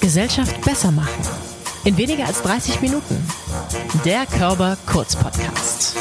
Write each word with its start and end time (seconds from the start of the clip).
Gesellschaft 0.00 0.60
besser 0.62 0.92
machen. 0.92 1.24
In 1.84 1.96
weniger 1.96 2.26
als 2.26 2.42
30 2.42 2.80
Minuten. 2.80 3.16
Der 4.04 4.26
Körper 4.26 4.76
Kurz 4.86 5.14
Podcast. 5.16 5.96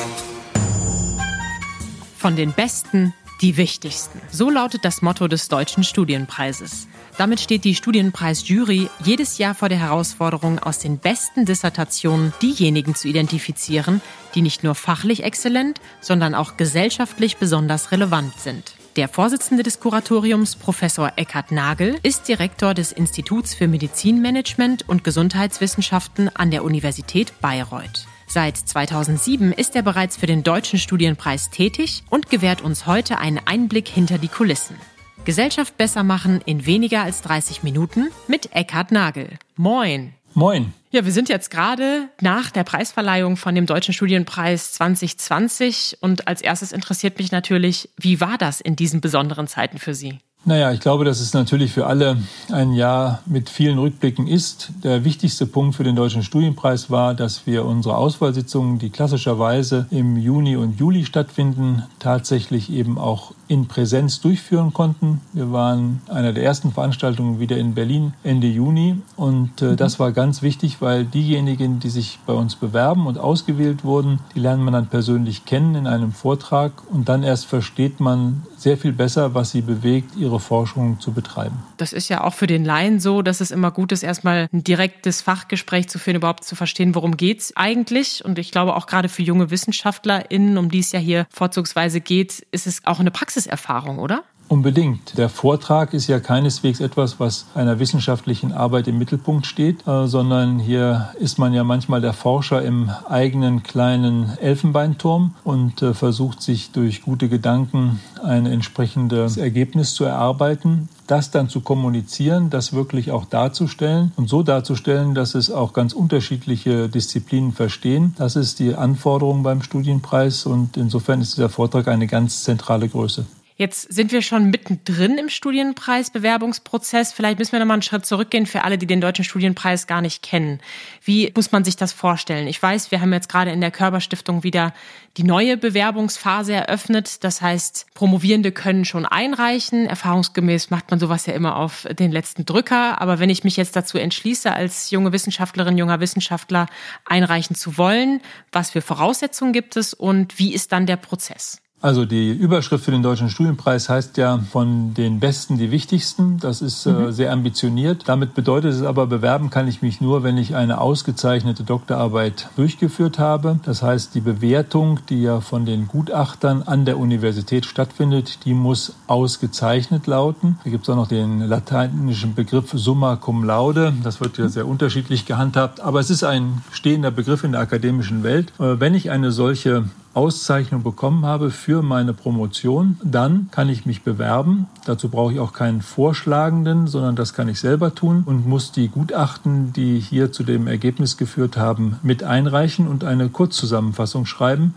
Von 2.17 2.35
den 2.35 2.53
Besten 2.53 3.13
die 3.41 3.57
wichtigsten. 3.57 4.21
So 4.31 4.49
lautet 4.49 4.85
das 4.85 5.01
Motto 5.01 5.27
des 5.27 5.47
Deutschen 5.47 5.83
Studienpreises. 5.83 6.87
Damit 7.17 7.39
steht 7.39 7.63
die 7.63 7.75
Studienpreisjury 7.75 8.89
jedes 9.03 9.37
Jahr 9.37 9.55
vor 9.55 9.69
der 9.69 9.79
Herausforderung, 9.79 10.59
aus 10.59 10.79
den 10.79 10.97
besten 10.97 11.45
Dissertationen 11.45 12.33
diejenigen 12.41 12.95
zu 12.95 13.07
identifizieren, 13.07 14.01
die 14.33 14.41
nicht 14.41 14.63
nur 14.63 14.75
fachlich 14.75 15.23
exzellent, 15.23 15.79
sondern 16.01 16.35
auch 16.35 16.57
gesellschaftlich 16.57 17.37
besonders 17.37 17.91
relevant 17.91 18.33
sind. 18.39 18.75
Der 18.95 19.09
Vorsitzende 19.09 19.61
des 19.61 19.81
Kuratoriums, 19.81 20.55
Professor 20.55 21.11
Eckhard 21.17 21.51
Nagel, 21.51 21.99
ist 22.01 22.29
Direktor 22.29 22.73
des 22.73 22.93
Instituts 22.93 23.53
für 23.53 23.67
Medizinmanagement 23.67 24.87
und 24.87 25.03
Gesundheitswissenschaften 25.03 26.33
an 26.33 26.49
der 26.49 26.63
Universität 26.63 27.33
Bayreuth. 27.41 28.07
Seit 28.25 28.55
2007 28.55 29.51
ist 29.51 29.75
er 29.75 29.81
bereits 29.81 30.15
für 30.15 30.27
den 30.27 30.43
Deutschen 30.43 30.79
Studienpreis 30.79 31.49
tätig 31.49 32.03
und 32.09 32.29
gewährt 32.29 32.61
uns 32.61 32.87
heute 32.87 33.17
einen 33.17 33.41
Einblick 33.45 33.89
hinter 33.89 34.17
die 34.17 34.29
Kulissen. 34.29 34.77
Gesellschaft 35.25 35.75
besser 35.77 36.03
machen 36.03 36.39
in 36.45 36.65
weniger 36.65 37.03
als 37.03 37.21
30 37.21 37.63
Minuten 37.63 38.11
mit 38.29 38.55
Eckhard 38.55 38.91
Nagel. 38.91 39.27
Moin. 39.57 40.13
Moin. 40.37 40.73
Ja, 40.91 41.05
wir 41.05 41.13
sind 41.13 41.29
jetzt 41.29 41.49
gerade 41.49 42.09
nach 42.19 42.51
der 42.51 42.65
Preisverleihung 42.65 43.37
von 43.37 43.55
dem 43.55 43.65
Deutschen 43.65 43.93
Studienpreis 43.93 44.73
2020 44.73 45.99
und 46.01 46.27
als 46.27 46.41
erstes 46.41 46.73
interessiert 46.73 47.17
mich 47.19 47.31
natürlich, 47.31 47.89
wie 47.97 48.19
war 48.19 48.37
das 48.37 48.59
in 48.59 48.75
diesen 48.75 48.99
besonderen 48.99 49.47
Zeiten 49.47 49.77
für 49.77 49.93
Sie? 49.93 50.19
Naja, 50.47 50.71
ich 50.73 50.79
glaube, 50.79 51.05
dass 51.05 51.21
es 51.21 51.33
natürlich 51.33 51.71
für 51.71 51.87
alle 51.87 52.17
ein 52.51 52.73
Jahr 52.73 53.23
mit 53.25 53.49
vielen 53.49 53.79
Rückblicken 53.79 54.27
ist. 54.27 54.69
Der 54.83 55.03
wichtigste 55.03 55.47
Punkt 55.47 55.75
für 55.75 55.83
den 55.83 55.95
Deutschen 55.95 56.21
Studienpreis 56.21 56.91
war, 56.91 57.15
dass 57.15 57.47
wir 57.47 57.65
unsere 57.65 57.97
Auswahlsitzungen, 57.97 58.77
die 58.77 58.91
klassischerweise 58.91 59.87
im 59.89 60.17
Juni 60.17 60.55
und 60.55 60.79
Juli 60.79 61.05
stattfinden, 61.05 61.81
tatsächlich 61.97 62.71
eben 62.71 62.99
auch 62.99 63.31
in 63.47 63.67
Präsenz 63.67 64.21
durchführen 64.21 64.73
konnten. 64.73 65.21
Wir 65.33 65.51
waren 65.51 66.01
einer 66.07 66.33
der 66.33 66.43
ersten 66.43 66.71
Veranstaltungen 66.71 67.39
wieder 67.39 67.57
in 67.57 67.73
Berlin 67.73 68.13
Ende 68.23 68.47
Juni 68.47 68.97
und 69.15 69.61
äh, 69.61 69.75
das 69.75 69.99
war 69.99 70.11
ganz 70.11 70.41
wichtig, 70.41 70.81
weil 70.81 71.05
diejenigen, 71.05 71.79
die 71.79 71.89
sich 71.89 72.19
bei 72.25 72.33
uns 72.33 72.55
bewerben 72.55 73.07
und 73.07 73.17
ausgewählt 73.17 73.83
wurden, 73.83 74.19
die 74.35 74.39
lernt 74.39 74.63
man 74.63 74.73
dann 74.73 74.87
persönlich 74.87 75.45
kennen 75.45 75.75
in 75.75 75.87
einem 75.87 76.11
Vortrag 76.11 76.71
und 76.91 77.09
dann 77.09 77.23
erst 77.23 77.45
versteht 77.45 77.99
man 77.99 78.43
sehr 78.57 78.77
viel 78.77 78.93
besser, 78.93 79.33
was 79.33 79.51
sie 79.51 79.61
bewegt, 79.61 80.15
ihre 80.17 80.39
Forschung 80.39 80.99
zu 80.99 81.11
betreiben. 81.11 81.55
Das 81.77 81.93
ist 81.93 82.09
ja 82.09 82.23
auch 82.23 82.33
für 82.33 82.47
den 82.47 82.65
Laien 82.65 82.99
so, 82.99 83.21
dass 83.21 83.41
es 83.41 83.51
immer 83.51 83.71
gut 83.71 83.91
ist, 83.91 84.03
erstmal 84.03 84.47
ein 84.51 84.63
direktes 84.63 85.21
Fachgespräch 85.21 85.87
zu 85.89 85.99
führen, 85.99 86.17
überhaupt 86.17 86.43
zu 86.43 86.55
verstehen, 86.55 86.95
worum 86.95 87.17
geht's 87.17 87.55
eigentlich. 87.55 88.23
Und 88.25 88.39
ich 88.39 88.51
glaube 88.51 88.75
auch 88.75 88.87
gerade 88.87 89.09
für 89.09 89.21
junge 89.21 89.51
WissenschaftlerInnen, 89.51 90.57
um 90.57 90.69
die 90.69 90.79
es 90.79 90.91
ja 90.91 90.99
hier 90.99 91.27
vorzugsweise 91.29 92.01
geht, 92.01 92.45
ist 92.51 92.65
es 92.65 92.85
auch 92.85 92.99
eine 92.99 93.11
Praxiserfahrung, 93.35 93.99
oder? 93.99 94.23
Unbedingt. 94.47 95.17
Der 95.17 95.27
Vortrag 95.27 95.93
ist 95.93 96.07
ja 96.07 96.19
keineswegs 96.19 96.79
etwas, 96.79 97.19
was 97.19 97.47
einer 97.55 97.79
wissenschaftlichen 97.79 98.53
Arbeit 98.53 98.87
im 98.87 98.99
Mittelpunkt 98.99 99.47
steht, 99.47 99.85
äh, 99.87 100.07
sondern 100.07 100.59
hier 100.59 101.09
ist 101.19 101.39
man 101.39 101.51
ja 101.51 101.63
manchmal 101.63 101.99
der 101.99 102.13
Forscher 102.13 102.61
im 102.61 102.91
eigenen 103.09 103.63
kleinen 103.63 104.37
Elfenbeinturm 104.37 105.33
und 105.43 105.81
äh, 105.81 105.93
versucht 105.95 106.43
sich 106.43 106.71
durch 106.71 107.01
gute 107.01 107.27
Gedanken 107.27 107.99
ein 108.23 108.45
entsprechendes 108.45 109.37
Ergebnis 109.37 109.95
zu 109.95 110.05
erarbeiten 110.05 110.89
das 111.07 111.31
dann 111.31 111.49
zu 111.49 111.61
kommunizieren, 111.61 112.49
das 112.49 112.73
wirklich 112.73 113.11
auch 113.11 113.25
darzustellen 113.25 114.11
und 114.15 114.29
so 114.29 114.43
darzustellen, 114.43 115.15
dass 115.15 115.35
es 115.35 115.51
auch 115.51 115.73
ganz 115.73 115.93
unterschiedliche 115.93 116.89
Disziplinen 116.89 117.51
verstehen. 117.51 118.13
Das 118.17 118.35
ist 118.35 118.59
die 118.59 118.75
Anforderung 118.75 119.43
beim 119.43 119.61
Studienpreis 119.61 120.45
und 120.45 120.77
insofern 120.77 121.21
ist 121.21 121.37
dieser 121.37 121.49
Vortrag 121.49 121.87
eine 121.87 122.07
ganz 122.07 122.43
zentrale 122.43 122.89
Größe. 122.89 123.25
Jetzt 123.57 123.93
sind 123.93 124.11
wir 124.11 124.21
schon 124.21 124.49
mittendrin 124.49 125.17
im 125.17 125.29
Studienpreisbewerbungsprozess. 125.29 127.13
Vielleicht 127.13 127.39
müssen 127.39 127.53
wir 127.53 127.59
noch 127.59 127.65
mal 127.65 127.75
einen 127.75 127.83
Schritt 127.83 128.05
zurückgehen 128.05 128.47
für 128.47 128.65
alle, 128.65 128.77
die 128.77 128.85
den 128.85 128.99
Deutschen 128.99 129.23
Studienpreis 129.23 129.87
gar 129.87 130.01
nicht 130.01 130.21
kennen. 130.21 130.59
Wie 131.01 131.31
muss 131.33 131.53
man 131.53 131.63
sich 131.63 131.77
das 131.77 131.93
vorstellen? 131.93 132.47
Ich 132.47 132.61
weiß, 132.61 132.91
wir 132.91 132.99
haben 132.99 133.13
jetzt 133.13 133.29
gerade 133.29 133.51
in 133.51 133.61
der 133.61 133.71
Körperstiftung 133.71 134.43
wieder 134.43 134.73
die 135.15 135.23
neue 135.23 135.55
Bewerbungsphase 135.55 136.51
eröffnet. 136.51 137.23
Das 137.23 137.41
heißt, 137.41 137.85
Promovierende 137.93 138.51
können 138.51 138.83
schon 138.83 139.05
einreichen. 139.05 139.85
Erfahrungsgemäß 139.85 140.69
macht 140.69 140.91
man 140.91 140.99
sowas 140.99 141.25
ja 141.25 141.31
immer 141.33 141.55
auf 141.55 141.87
den 141.97 142.11
letzten 142.11 142.43
Drücker. 142.43 143.01
Aber 143.01 143.19
wenn 143.19 143.29
ich 143.29 143.45
mich 143.45 143.55
jetzt 143.55 143.77
dazu 143.77 143.97
entschließe, 143.97 144.51
als 144.51 144.91
junge 144.91 145.13
Wissenschaftlerin, 145.13 145.77
junger 145.77 146.01
Wissenschaftler 146.01 146.65
einreichen 147.05 147.55
zu 147.55 147.77
wollen, 147.77 148.19
was 148.51 148.71
für 148.71 148.81
Voraussetzungen 148.81 149.53
gibt 149.53 149.77
es 149.77 149.93
und 149.93 150.37
wie 150.39 150.53
ist 150.53 150.73
dann 150.73 150.85
der 150.85 150.97
Prozess? 150.97 151.61
Also 151.85 152.05
die 152.05 152.31
Überschrift 152.31 152.83
für 152.83 152.89
den 152.89 153.03
Deutschen 153.03 153.29
Studienpreis 153.29 153.89
heißt 153.89 154.17
ja 154.17 154.39
von 154.39 154.95
den 154.95 155.19
Besten 155.19 155.59
die 155.59 155.69
wichtigsten. 155.69 156.39
Das 156.39 156.63
ist 156.63 156.87
äh, 156.87 156.89
mhm. 156.89 157.11
sehr 157.11 157.31
ambitioniert. 157.31 158.05
Damit 158.07 158.33
bedeutet 158.33 158.73
es 158.73 158.81
aber, 158.81 159.05
bewerben 159.05 159.51
kann 159.51 159.67
ich 159.67 159.83
mich 159.83 160.01
nur, 160.01 160.23
wenn 160.23 160.35
ich 160.39 160.55
eine 160.55 160.81
ausgezeichnete 160.81 161.61
Doktorarbeit 161.61 162.49
durchgeführt 162.55 163.19
habe. 163.19 163.59
Das 163.65 163.83
heißt, 163.83 164.15
die 164.15 164.21
Bewertung, 164.21 164.99
die 165.09 165.21
ja 165.21 165.41
von 165.41 165.67
den 165.67 165.87
Gutachtern 165.87 166.63
an 166.63 166.85
der 166.85 166.97
Universität 166.97 167.67
stattfindet, 167.67 168.45
die 168.45 168.55
muss 168.55 168.95
ausgezeichnet 169.05 170.07
lauten. 170.07 170.57
Da 170.63 170.71
gibt 170.71 170.85
es 170.85 170.89
auch 170.89 170.95
noch 170.95 171.07
den 171.07 171.41
lateinischen 171.41 172.33
Begriff 172.33 172.71
summa 172.73 173.15
cum 173.15 173.43
laude. 173.43 173.93
Das 174.01 174.21
wird 174.21 174.39
ja 174.39 174.47
sehr 174.47 174.67
unterschiedlich 174.67 175.27
gehandhabt, 175.27 175.81
aber 175.81 175.99
es 175.99 176.09
ist 176.09 176.23
ein 176.23 176.63
stehender 176.71 177.11
Begriff 177.11 177.43
in 177.43 177.51
der 177.51 177.61
akademischen 177.61 178.23
Welt. 178.23 178.53
Äh, 178.57 178.79
wenn 178.79 178.95
ich 178.95 179.11
eine 179.11 179.31
solche 179.31 179.85
Auszeichnung 180.15 180.81
bekommen 180.81 181.25
habe 181.25 181.51
für 181.51 181.81
meine 181.81 182.13
Promotion, 182.13 182.97
dann 183.03 183.49
kann 183.51 183.69
ich 183.69 183.85
mich 183.85 184.03
bewerben. 184.03 184.67
Dazu 184.85 185.09
brauche 185.09 185.33
ich 185.33 185.39
auch 185.39 185.53
keinen 185.53 185.81
Vorschlagenden, 185.81 186.87
sondern 186.87 187.15
das 187.15 187.33
kann 187.33 187.49
ich 187.49 187.59
selber 187.59 187.93
tun 187.93 188.23
und 188.25 188.47
muss 188.47 188.71
die 188.71 188.87
Gutachten, 188.87 189.73
die 189.73 189.99
hier 189.99 190.31
zu 190.31 190.43
dem 190.43 190.67
Ergebnis 190.67 191.17
geführt 191.17 191.57
haben, 191.57 191.99
mit 192.01 192.23
einreichen 192.23 192.87
und 192.87 193.03
eine 193.03 193.29
Kurzzusammenfassung 193.29 194.25
schreiben 194.25 194.73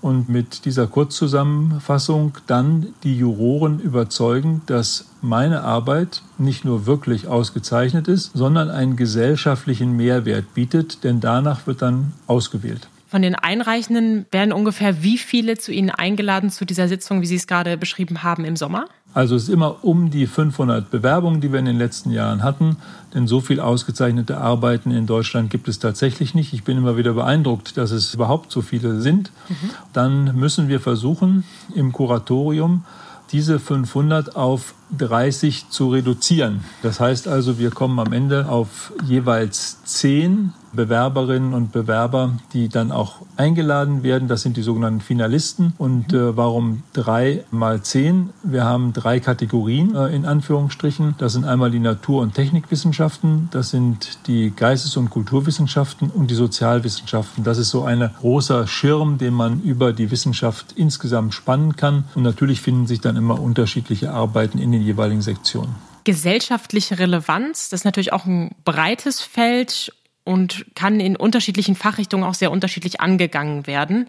und 0.00 0.28
mit 0.28 0.64
dieser 0.64 0.86
Kurzzusammenfassung 0.86 2.38
dann 2.46 2.86
die 3.02 3.16
Juroren 3.16 3.80
überzeugen, 3.80 4.62
dass 4.66 5.06
meine 5.20 5.62
Arbeit 5.62 6.22
nicht 6.38 6.64
nur 6.64 6.86
wirklich 6.86 7.26
ausgezeichnet 7.26 8.08
ist, 8.08 8.30
sondern 8.34 8.70
einen 8.70 8.96
gesellschaftlichen 8.96 9.96
Mehrwert 9.96 10.54
bietet, 10.54 11.04
denn 11.04 11.20
danach 11.20 11.66
wird 11.66 11.82
dann 11.82 12.12
ausgewählt. 12.26 12.88
Von 13.08 13.22
den 13.22 13.34
Einreichenden 13.34 14.26
werden 14.30 14.52
ungefähr 14.52 15.02
wie 15.02 15.16
viele 15.16 15.56
zu 15.56 15.72
Ihnen 15.72 15.90
eingeladen 15.90 16.50
zu 16.50 16.66
dieser 16.66 16.88
Sitzung, 16.88 17.22
wie 17.22 17.26
Sie 17.26 17.36
es 17.36 17.46
gerade 17.46 17.78
beschrieben 17.78 18.22
haben, 18.22 18.44
im 18.44 18.54
Sommer? 18.54 18.86
Also 19.14 19.34
es 19.34 19.44
ist 19.44 19.48
immer 19.48 19.82
um 19.82 20.10
die 20.10 20.26
500 20.26 20.90
Bewerbungen, 20.90 21.40
die 21.40 21.50
wir 21.50 21.58
in 21.58 21.64
den 21.64 21.78
letzten 21.78 22.10
Jahren 22.10 22.42
hatten. 22.42 22.76
Denn 23.14 23.26
so 23.26 23.40
viel 23.40 23.60
ausgezeichnete 23.60 24.36
Arbeiten 24.36 24.90
in 24.90 25.06
Deutschland 25.06 25.50
gibt 25.50 25.68
es 25.68 25.78
tatsächlich 25.78 26.34
nicht. 26.34 26.52
Ich 26.52 26.64
bin 26.64 26.76
immer 26.76 26.98
wieder 26.98 27.14
beeindruckt, 27.14 27.78
dass 27.78 27.90
es 27.90 28.12
überhaupt 28.12 28.52
so 28.52 28.60
viele 28.60 29.00
sind. 29.00 29.30
Mhm. 29.48 29.70
Dann 29.94 30.36
müssen 30.36 30.68
wir 30.68 30.78
versuchen, 30.78 31.44
im 31.74 31.92
Kuratorium 31.92 32.84
diese 33.32 33.58
500 33.58 34.36
auf 34.36 34.74
30 34.96 35.70
zu 35.70 35.90
reduzieren. 35.90 36.64
Das 36.82 37.00
heißt 37.00 37.28
also, 37.28 37.58
wir 37.58 37.70
kommen 37.70 37.98
am 37.98 38.12
Ende 38.12 38.48
auf 38.48 38.92
jeweils 39.04 39.82
10 39.84 40.52
Bewerberinnen 40.72 41.54
und 41.54 41.72
Bewerber, 41.72 42.32
die 42.52 42.68
dann 42.68 42.92
auch 42.92 43.16
eingeladen 43.36 44.02
werden. 44.02 44.28
Das 44.28 44.42
sind 44.42 44.56
die 44.56 44.62
sogenannten 44.62 45.00
Finalisten. 45.00 45.72
Und 45.78 46.12
äh, 46.12 46.36
warum 46.36 46.82
drei 46.92 47.44
mal 47.50 47.82
zehn? 47.82 48.30
Wir 48.42 48.64
haben 48.64 48.92
drei 48.92 49.20
Kategorien 49.20 49.94
äh, 49.94 50.14
in 50.14 50.24
Anführungsstrichen. 50.24 51.14
Das 51.18 51.32
sind 51.32 51.44
einmal 51.44 51.70
die 51.70 51.78
Natur- 51.78 52.22
und 52.22 52.34
Technikwissenschaften, 52.34 53.48
das 53.50 53.70
sind 53.70 54.26
die 54.26 54.52
Geistes- 54.54 54.96
und 54.96 55.10
Kulturwissenschaften 55.10 56.10
und 56.10 56.30
die 56.30 56.34
Sozialwissenschaften. 56.34 57.44
Das 57.44 57.58
ist 57.58 57.70
so 57.70 57.84
ein 57.84 58.10
großer 58.20 58.66
Schirm, 58.66 59.18
den 59.18 59.34
man 59.34 59.60
über 59.62 59.92
die 59.92 60.10
Wissenschaft 60.10 60.72
insgesamt 60.76 61.34
spannen 61.34 61.76
kann. 61.76 62.04
Und 62.14 62.22
natürlich 62.22 62.60
finden 62.60 62.86
sich 62.86 63.00
dann 63.00 63.16
immer 63.16 63.40
unterschiedliche 63.40 64.12
Arbeiten 64.12 64.58
in 64.58 64.72
den 64.72 64.77
jeweiligen 64.82 65.22
Sektionen 65.22 65.74
gesellschaftliche 66.08 66.98
Relevanz. 66.98 67.68
Das 67.68 67.80
ist 67.80 67.84
natürlich 67.84 68.14
auch 68.14 68.24
ein 68.24 68.54
breites 68.64 69.20
Feld 69.20 69.92
und 70.24 70.64
kann 70.74 71.00
in 71.00 71.16
unterschiedlichen 71.16 71.74
Fachrichtungen 71.74 72.24
auch 72.24 72.32
sehr 72.32 72.50
unterschiedlich 72.50 73.02
angegangen 73.02 73.66
werden. 73.66 74.08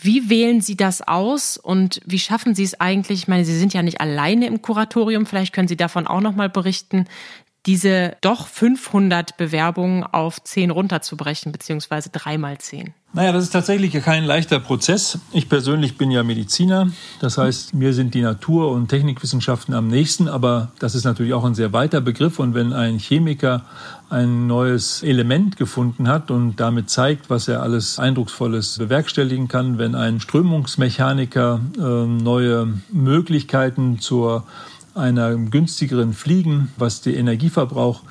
Wie 0.00 0.30
wählen 0.30 0.60
Sie 0.60 0.76
das 0.76 1.02
aus 1.02 1.56
und 1.56 2.00
wie 2.06 2.20
schaffen 2.20 2.54
Sie 2.54 2.62
es 2.62 2.80
eigentlich? 2.80 3.22
Ich 3.22 3.26
meine, 3.26 3.44
Sie 3.44 3.58
sind 3.58 3.74
ja 3.74 3.82
nicht 3.82 4.00
alleine 4.00 4.46
im 4.46 4.62
Kuratorium. 4.62 5.26
Vielleicht 5.26 5.52
können 5.52 5.66
Sie 5.66 5.76
davon 5.76 6.06
auch 6.06 6.20
noch 6.20 6.36
mal 6.36 6.48
berichten, 6.48 7.06
diese 7.66 8.16
doch 8.20 8.46
500 8.46 9.36
Bewerbungen 9.36 10.04
auf 10.04 10.42
10 10.42 10.70
runterzubrechen, 10.70 11.52
beziehungsweise 11.52 12.10
3 12.10 12.38
mal 12.38 12.58
10? 12.58 12.92
Naja, 13.14 13.30
das 13.30 13.44
ist 13.44 13.50
tatsächlich 13.50 13.92
kein 14.02 14.24
leichter 14.24 14.58
Prozess. 14.58 15.20
Ich 15.32 15.48
persönlich 15.48 15.96
bin 15.96 16.10
ja 16.10 16.24
Mediziner. 16.24 16.90
Das 17.20 17.38
heißt, 17.38 17.72
mir 17.72 17.92
sind 17.92 18.12
die 18.12 18.22
Natur- 18.22 18.72
und 18.72 18.88
Technikwissenschaften 18.88 19.72
am 19.72 19.86
nächsten. 19.86 20.26
Aber 20.26 20.72
das 20.80 20.96
ist 20.96 21.04
natürlich 21.04 21.32
auch 21.32 21.44
ein 21.44 21.54
sehr 21.54 21.72
weiter 21.72 22.00
Begriff. 22.00 22.40
Und 22.40 22.54
wenn 22.54 22.72
ein 22.72 22.98
Chemiker 22.98 23.62
ein 24.10 24.48
neues 24.48 25.04
Element 25.04 25.56
gefunden 25.56 26.08
hat 26.08 26.32
und 26.32 26.56
damit 26.56 26.90
zeigt, 26.90 27.30
was 27.30 27.46
er 27.46 27.62
alles 27.62 28.00
Eindrucksvolles 28.00 28.78
bewerkstelligen 28.78 29.46
kann, 29.46 29.78
wenn 29.78 29.94
ein 29.94 30.18
Strömungsmechaniker 30.18 31.60
äh, 31.78 31.80
neue 31.80 32.74
Möglichkeiten 32.90 34.00
zur 34.00 34.44
einer 34.94 35.34
günstigeren 35.34 36.12
Fliegen, 36.12 36.70
was 36.76 37.00
den 37.00 37.14
Energieverbrauch 37.14 38.02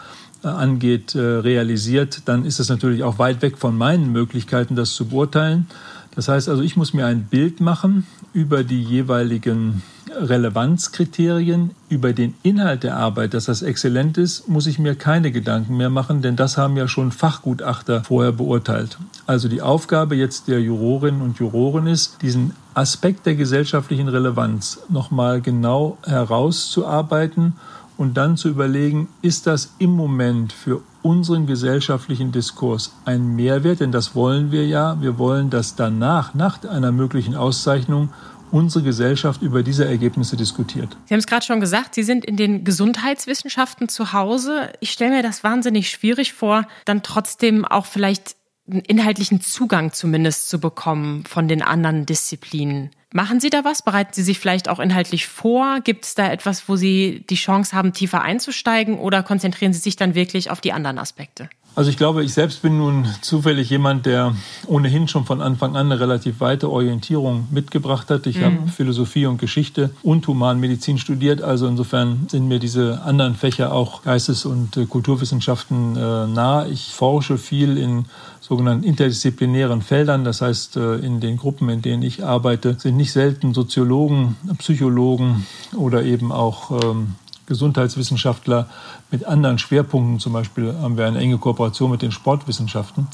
äh, 0.44 0.48
angeht, 0.48 1.16
äh, 1.16 1.20
realisiert, 1.20 2.24
dann 2.26 2.46
ist 2.46 2.60
es 2.60 2.70
natürlich 2.70 3.04
auch 3.04 3.20
weit 3.20 3.42
weg 3.42 3.58
von 3.58 3.78
meinen 3.78 4.12
Möglichkeiten, 4.12 4.76
das 4.76 4.94
zu 4.94 5.06
beurteilen. 5.06 5.68
Das 6.16 6.28
heißt 6.28 6.50
also, 6.50 6.62
ich 6.62 6.76
muss 6.76 6.94
mir 6.94 7.06
ein 7.06 7.24
Bild 7.24 7.60
machen 7.60 8.06
über 8.34 8.64
die 8.64 8.82
jeweiligen 8.82 9.82
Relevanzkriterien, 10.16 11.72
über 11.90 12.14
den 12.14 12.34
Inhalt 12.44 12.84
der 12.84 12.98
Arbeit, 12.98 13.34
dass 13.34 13.46
das 13.46 13.62
exzellent 13.62 14.18
ist, 14.18 14.48
muss 14.48 14.68
ich 14.68 14.80
mir 14.80 14.96
keine 14.96 15.32
Gedanken 15.32 15.78
mehr 15.78 15.90
machen, 15.90 16.22
denn 16.22 16.36
das 16.36 16.58
haben 16.58 16.78
ja 16.78 16.88
schon 16.88 17.12
Fachgutachter 17.12 18.04
vorher 18.04 18.32
beurteilt. 18.32 18.98
Also 19.26 19.48
die 19.48 19.62
Aufgabe 19.62 20.16
jetzt 20.16 20.48
der 20.48 20.62
Jurorinnen 20.62 21.22
und 21.22 21.40
Juroren 21.40 21.88
ist, 21.88 22.22
diesen 22.22 22.54
Aspekt 22.74 23.26
der 23.26 23.36
gesellschaftlichen 23.36 24.08
Relevanz 24.08 24.80
nochmal 24.90 25.42
genau 25.42 25.98
herauszuarbeiten 26.04 27.54
und 27.98 28.18
dann 28.18 28.38
zu 28.38 28.50
überlegen, 28.50 29.08
ist 29.22 29.46
das 29.48 29.74
im 29.78 29.92
Moment 29.92 30.52
für 30.52 30.82
unseren 31.04 31.46
gesellschaftlichen 31.46 32.32
Diskurs 32.32 32.94
ein 33.06 33.36
Mehrwert? 33.36 33.82
Denn 33.82 33.92
das 33.92 34.16
wollen 34.16 34.52
wir 34.52 34.66
ja. 34.66 35.00
Wir 35.02 35.20
wollen, 35.20 35.50
dass 35.50 35.76
danach, 35.76 36.34
nach 36.34 36.64
einer 36.64 36.92
möglichen 36.92 37.36
Auszeichnung, 37.36 38.10
unsere 38.54 38.84
Gesellschaft 38.84 39.42
über 39.42 39.64
diese 39.64 39.86
Ergebnisse 39.86 40.38
diskutiert. 40.38 40.96
Sie 41.06 41.14
haben 41.14 41.20
es 41.20 41.28
gerade 41.28 41.46
schon 41.46 41.60
gesagt, 41.60 41.96
Sie 41.96 42.04
sind 42.04 42.24
in 42.24 42.38
den 42.38 42.64
Gesundheitswissenschaften 42.64 43.90
zu 43.90 44.14
Hause. 44.14 44.72
Ich 44.80 44.92
stelle 44.92 45.16
mir 45.16 45.24
das 45.24 45.44
wahnsinnig 45.44 45.90
schwierig 45.90 46.34
vor, 46.34 46.66
dann 46.86 47.02
trotzdem 47.02 47.66
auch 47.66 47.88
vielleicht 47.88 48.36
einen 48.70 48.82
inhaltlichen 48.82 49.42
Zugang 49.42 49.92
zumindest 49.92 50.50
zu 50.50 50.60
bekommen 50.60 51.26
von 51.26 51.48
den 51.48 51.62
anderen 51.62 52.06
Disziplinen. 52.06 52.92
Machen 53.12 53.40
Sie 53.40 53.50
da 53.50 53.64
was? 53.64 53.82
Bereiten 53.82 54.14
Sie 54.14 54.24
sich 54.24 54.40
vielleicht 54.40 54.70
auch 54.70 54.80
inhaltlich 54.80 55.28
vor? 55.28 55.80
Gibt 55.84 56.06
es 56.06 56.16
da 56.16 56.32
etwas, 56.32 56.70
wo 56.70 56.76
Sie 56.76 57.26
die 57.30 57.36
Chance 57.36 57.76
haben, 57.76 57.94
tiefer 57.94 58.22
einzusteigen 58.22 58.98
oder 58.98 59.22
konzentrieren 59.22 59.74
Sie 59.74 59.80
sich 59.80 59.96
dann 59.96 60.16
wirklich 60.16 60.50
auf 60.50 60.62
die 60.62 60.74
anderen 60.74 60.98
Aspekte? 60.98 61.50
Also 61.76 61.90
ich 61.90 61.98
glaube, 61.98 62.24
ich 62.24 62.34
selbst 62.34 62.62
bin 62.62 62.78
nun 62.78 63.08
zufällig 63.22 63.70
jemand, 63.70 64.06
der 64.06 64.36
ohnehin 64.68 65.08
schon 65.08 65.26
von 65.26 65.42
Anfang 65.42 65.76
an 65.76 65.92
eine 65.92 66.00
relativ 66.00 66.40
weite 66.40 66.70
Orientierung 66.70 67.48
mitgebracht 67.50 68.12
hat. 68.12 68.28
Ich 68.28 68.38
mhm. 68.38 68.44
habe 68.44 68.58
Philosophie 68.68 69.26
und 69.26 69.40
Geschichte 69.40 69.90
und 70.04 70.28
Humanmedizin 70.28 71.00
studiert. 71.00 71.42
Also 71.42 71.68
insofern 71.68 72.28
sind 72.30 72.48
mir 72.48 72.60
diese 72.60 73.02
anderen 73.02 73.34
Fächer 73.34 73.74
auch 73.74 74.04
Geistes- 74.04 74.46
und 74.46 74.78
äh, 74.78 74.86
Kulturwissenschaften 74.86 75.96
äh, 75.96 76.28
nah. 76.28 76.68
Ich 76.68 76.94
forsche 76.94 77.40
viel 77.40 77.78
in 77.78 78.06
sogenannten 78.40 78.84
interdisziplinären 78.84 79.82
Feldern. 79.82 80.24
Das 80.26 80.42
heißt, 80.42 80.78
äh, 80.78 80.98
in 80.98 81.22
den 81.22 81.38
Gruppen, 81.38 81.70
in 81.70 81.82
denen 81.82 82.04
ich 82.04 82.24
arbeite, 82.24 82.76
sind 82.78 82.98
nicht 82.98 83.12
selten 83.12 83.56
Soziologen, 83.56 84.36
Psychologen 84.60 85.48
oder 85.76 86.04
eben 86.04 86.32
auch 86.32 86.84
ähm, 86.84 87.16
Gesundheitswissenschaftler 87.46 88.68
mit 89.12 89.26
anderen 89.26 89.58
Schwerpunkten. 89.58 90.20
Zum 90.20 90.34
Beispiel 90.34 90.74
haben 90.82 90.98
wir 90.98 91.06
eine 91.06 91.20
enge 91.20 91.38
Kooperation 91.38 91.92
mit 91.92 92.02
den 92.02 92.12
Sportwissenschaften. 92.12 93.08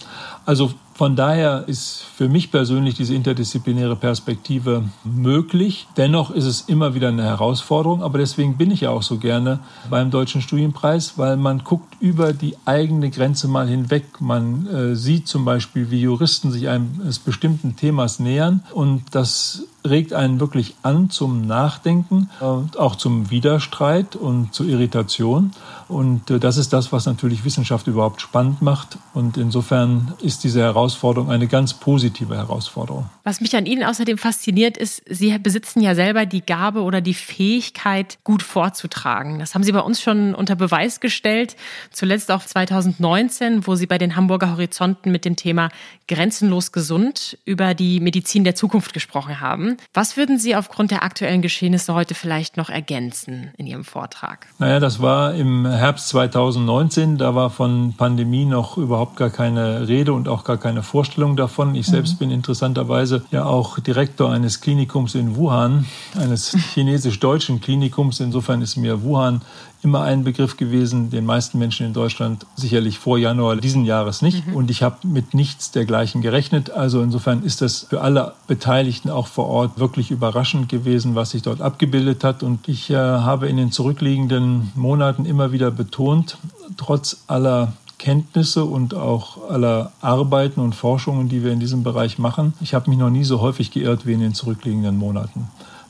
Also 0.45 0.73
von 0.99 1.15
daher 1.15 1.63
ist 1.65 2.03
für 2.17 2.27
mich 2.27 2.51
persönlich 2.51 2.93
diese 2.93 3.15
interdisziplinäre 3.15 3.95
Perspektive 3.95 4.83
möglich. 5.05 5.87
Dennoch 5.95 6.29
ist 6.29 6.43
es 6.43 6.59
immer 6.67 6.93
wieder 6.93 7.07
eine 7.07 7.23
Herausforderung, 7.23 8.03
aber 8.03 8.17
deswegen 8.17 8.57
bin 8.57 8.69
ich 8.69 8.81
ja 8.81 8.89
auch 8.89 9.01
so 9.01 9.17
gerne 9.17 9.59
beim 9.89 10.11
Deutschen 10.11 10.41
Studienpreis, 10.41 11.13
weil 11.15 11.37
man 11.37 11.63
guckt 11.63 11.95
über 12.01 12.33
die 12.33 12.57
eigene 12.65 13.11
Grenze 13.11 13.47
mal 13.47 13.69
hinweg. 13.69 14.19
Man 14.19 14.67
äh, 14.67 14.95
sieht 14.97 15.29
zum 15.29 15.45
Beispiel, 15.45 15.89
wie 15.89 16.01
Juristen 16.01 16.51
sich 16.51 16.67
eines 16.67 17.19
bestimmten 17.19 17.77
Themas 17.77 18.19
nähern 18.19 18.65
und 18.73 19.03
das 19.11 19.63
regt 19.87 20.11
einen 20.11 20.41
wirklich 20.41 20.75
an 20.83 21.09
zum 21.09 21.47
Nachdenken, 21.47 22.29
äh, 22.41 22.77
auch 22.77 22.97
zum 22.97 23.31
Widerstreit 23.31 24.17
und 24.17 24.53
zur 24.53 24.65
Irritation. 24.65 25.51
Und 25.89 26.29
äh, 26.29 26.39
das 26.39 26.57
ist 26.57 26.71
das, 26.71 26.91
was 26.91 27.07
natürlich 27.07 27.43
Wissenschaft 27.43 27.87
überhaupt 27.87 28.21
spannend 28.21 28.61
macht. 28.61 28.99
Und 29.13 29.37
insofern 29.37 30.13
ist 30.21 30.43
diese 30.43 30.61
Herausforderung 30.61 31.31
eine 31.31 31.47
ganz 31.47 31.73
positive 31.73 32.35
Herausforderung. 32.35 33.09
Was 33.23 33.41
mich 33.41 33.55
an 33.55 33.65
Ihnen 33.65 33.83
außerdem 33.83 34.19
fasziniert, 34.19 34.77
ist, 34.77 35.01
Sie 35.09 35.37
besitzen 35.39 35.81
ja 35.81 35.95
selber 35.95 36.27
die 36.27 36.45
Gabe 36.45 36.83
oder 36.83 37.01
die 37.01 37.15
Fähigkeit, 37.15 38.19
gut 38.23 38.43
vorzutragen. 38.43 39.39
Das 39.39 39.55
haben 39.55 39.63
Sie 39.63 39.71
bei 39.71 39.81
uns 39.81 39.99
schon 39.99 40.35
unter 40.35 40.55
Beweis 40.55 40.99
gestellt. 40.99 41.55
Zuletzt 41.91 42.29
auch 42.29 42.45
2019, 42.45 43.65
wo 43.65 43.73
Sie 43.73 43.87
bei 43.87 43.97
den 43.97 44.15
Hamburger 44.15 44.51
Horizonten 44.51 45.11
mit 45.11 45.25
dem 45.25 45.35
Thema 45.35 45.69
Grenzenlos 46.07 46.71
gesund 46.71 47.37
über 47.45 47.73
die 47.73 47.99
Medizin 47.99 48.43
der 48.43 48.53
Zukunft 48.53 48.93
gesprochen 48.93 49.41
haben. 49.41 49.77
Was 49.93 50.17
würden 50.17 50.37
Sie 50.37 50.55
aufgrund 50.55 50.91
der 50.91 51.01
aktuellen 51.01 51.41
Geschehnisse 51.41 51.95
heute 51.95 52.13
vielleicht 52.13 52.57
noch 52.57 52.69
ergänzen 52.69 53.51
in 53.57 53.65
Ihrem 53.65 53.83
Vortrag? 53.83 54.45
Naja, 54.59 54.79
das 54.79 55.01
war 55.01 55.33
im 55.33 55.65
Herbst 55.79 56.09
2019. 56.09 57.17
Da 57.17 57.33
war 57.33 57.49
von 57.49 57.93
Pandemie 57.97 58.45
noch 58.45 58.77
überhaupt 58.77 59.15
gar 59.15 59.29
keine 59.29 59.87
Rede 59.87 60.13
und 60.13 60.27
auch 60.27 60.43
gar 60.43 60.57
keine 60.57 60.83
Vorstellung 60.83 61.35
davon. 61.35 61.73
Ich 61.75 61.87
selbst 61.87 62.13
mhm. 62.13 62.17
bin 62.17 62.31
interessanterweise 62.31 63.23
ja 63.31 63.45
auch 63.45 63.79
Direktor 63.79 64.31
eines 64.31 64.61
Klinikums 64.61 65.15
in 65.15 65.35
Wuhan, 65.35 65.85
eines 66.15 66.55
chinesisch-deutschen 66.73 67.61
Klinikums. 67.61 68.19
Insofern 68.19 68.61
ist 68.61 68.75
mir 68.75 69.03
Wuhan 69.03 69.41
immer 69.81 70.01
ein 70.01 70.23
Begriff 70.23 70.57
gewesen, 70.57 71.09
den 71.09 71.25
meisten 71.25 71.57
Menschen 71.57 71.85
in 71.85 71.93
Deutschland 71.93 72.45
sicherlich 72.55 72.99
vor 72.99 73.17
Januar 73.17 73.55
diesen 73.55 73.85
Jahres 73.85 74.21
nicht. 74.21 74.45
Mhm. 74.45 74.55
Und 74.55 74.69
ich 74.69 74.83
habe 74.83 75.07
mit 75.07 75.33
nichts 75.33 75.71
dergleichen 75.71 76.21
gerechnet. 76.21 76.69
Also 76.69 77.01
insofern 77.01 77.43
ist 77.43 77.61
das 77.61 77.87
für 77.89 78.01
alle 78.01 78.33
Beteiligten 78.47 79.09
auch 79.09 79.27
vor 79.27 79.47
Ort 79.47 79.79
wirklich 79.79 80.11
überraschend 80.11 80.67
gewesen, 80.67 81.15
was 81.15 81.31
sich 81.31 81.43
dort 81.43 81.61
abgebildet 81.61 82.23
hat. 82.23 82.43
Und 82.43 82.67
ich 82.67 82.89
äh, 82.89 82.95
habe 82.95 83.47
in 83.47 83.57
den 83.57 83.71
zurückliegenden 83.71 84.71
Monaten 84.75 85.25
immer 85.25 85.51
wieder 85.51 85.71
betont, 85.71 86.37
trotz 86.75 87.23
aller 87.27 87.73
Kenntnisse 87.97 88.65
und 88.65 88.93
auch 88.93 89.49
aller 89.49 89.91
Arbeiten 90.01 90.61
und 90.61 90.73
Forschungen, 90.73 91.29
die 91.29 91.43
wir 91.43 91.51
in 91.51 91.59
diesem 91.59 91.83
Bereich 91.83 92.17
machen. 92.17 92.53
Ich 92.61 92.73
habe 92.73 92.89
mich 92.89 92.99
noch 92.99 93.09
nie 93.09 93.25
so 93.25 93.41
häufig 93.41 93.71
geirrt 93.71 94.05
wie 94.05 94.13
in 94.13 94.21
den 94.21 94.33
zurückliegenden 94.33 94.97
Monaten 94.97 95.47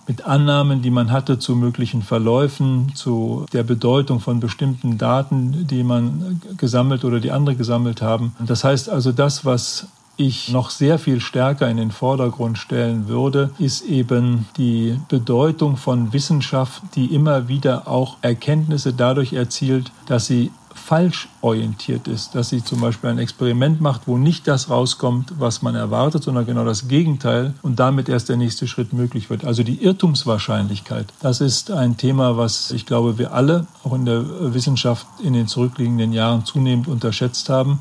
mit 0.09 0.25
Annahmen, 0.25 0.81
die 0.81 0.89
man 0.89 1.11
hatte 1.11 1.37
zu 1.37 1.55
möglichen 1.55 2.01
Verläufen, 2.01 2.91
zu 2.95 3.45
der 3.53 3.61
Bedeutung 3.61 4.19
von 4.19 4.39
bestimmten 4.39 4.97
Daten, 4.97 5.67
die 5.67 5.83
man 5.83 6.41
gesammelt 6.57 7.05
oder 7.05 7.19
die 7.19 7.31
andere 7.31 7.55
gesammelt 7.55 8.01
haben. 8.01 8.35
Das 8.45 8.63
heißt 8.63 8.89
also, 8.89 9.11
das, 9.11 9.45
was 9.45 9.87
ich 10.17 10.49
noch 10.49 10.71
sehr 10.71 10.99
viel 10.99 11.21
stärker 11.21 11.69
in 11.69 11.77
den 11.77 11.91
Vordergrund 11.91 12.57
stellen 12.57 13.07
würde, 13.07 13.51
ist 13.57 13.83
eben 13.85 14.47
die 14.57 14.99
Bedeutung 15.07 15.77
von 15.77 16.11
Wissenschaft, 16.11 16.81
die 16.95 17.13
immer 17.13 17.47
wieder 17.47 17.87
auch 17.87 18.17
Erkenntnisse 18.21 18.93
dadurch 18.93 19.31
erzielt, 19.33 19.91
dass 20.07 20.25
sie 20.25 20.51
falsch 20.73 21.27
orientiert 21.41 22.07
ist, 22.07 22.35
dass 22.35 22.49
sie 22.49 22.63
zum 22.63 22.81
Beispiel 22.81 23.09
ein 23.09 23.19
Experiment 23.19 23.81
macht, 23.81 24.07
wo 24.07 24.17
nicht 24.17 24.47
das 24.47 24.69
rauskommt, 24.69 25.33
was 25.37 25.61
man 25.61 25.75
erwartet, 25.75 26.23
sondern 26.23 26.45
genau 26.45 26.65
das 26.65 26.87
Gegenteil 26.87 27.53
und 27.61 27.79
damit 27.79 28.09
erst 28.09 28.29
der 28.29 28.37
nächste 28.37 28.67
Schritt 28.67 28.93
möglich 28.93 29.29
wird. 29.29 29.45
Also 29.45 29.63
die 29.63 29.83
Irrtumswahrscheinlichkeit, 29.83 31.13
das 31.21 31.41
ist 31.41 31.71
ein 31.71 31.97
Thema, 31.97 32.37
was 32.37 32.71
ich 32.71 32.85
glaube, 32.85 33.17
wir 33.17 33.33
alle 33.33 33.67
auch 33.83 33.93
in 33.93 34.05
der 34.05 34.53
Wissenschaft 34.53 35.05
in 35.23 35.33
den 35.33 35.47
zurückliegenden 35.47 36.13
Jahren 36.13 36.45
zunehmend 36.45 36.87
unterschätzt 36.87 37.49
haben. 37.49 37.79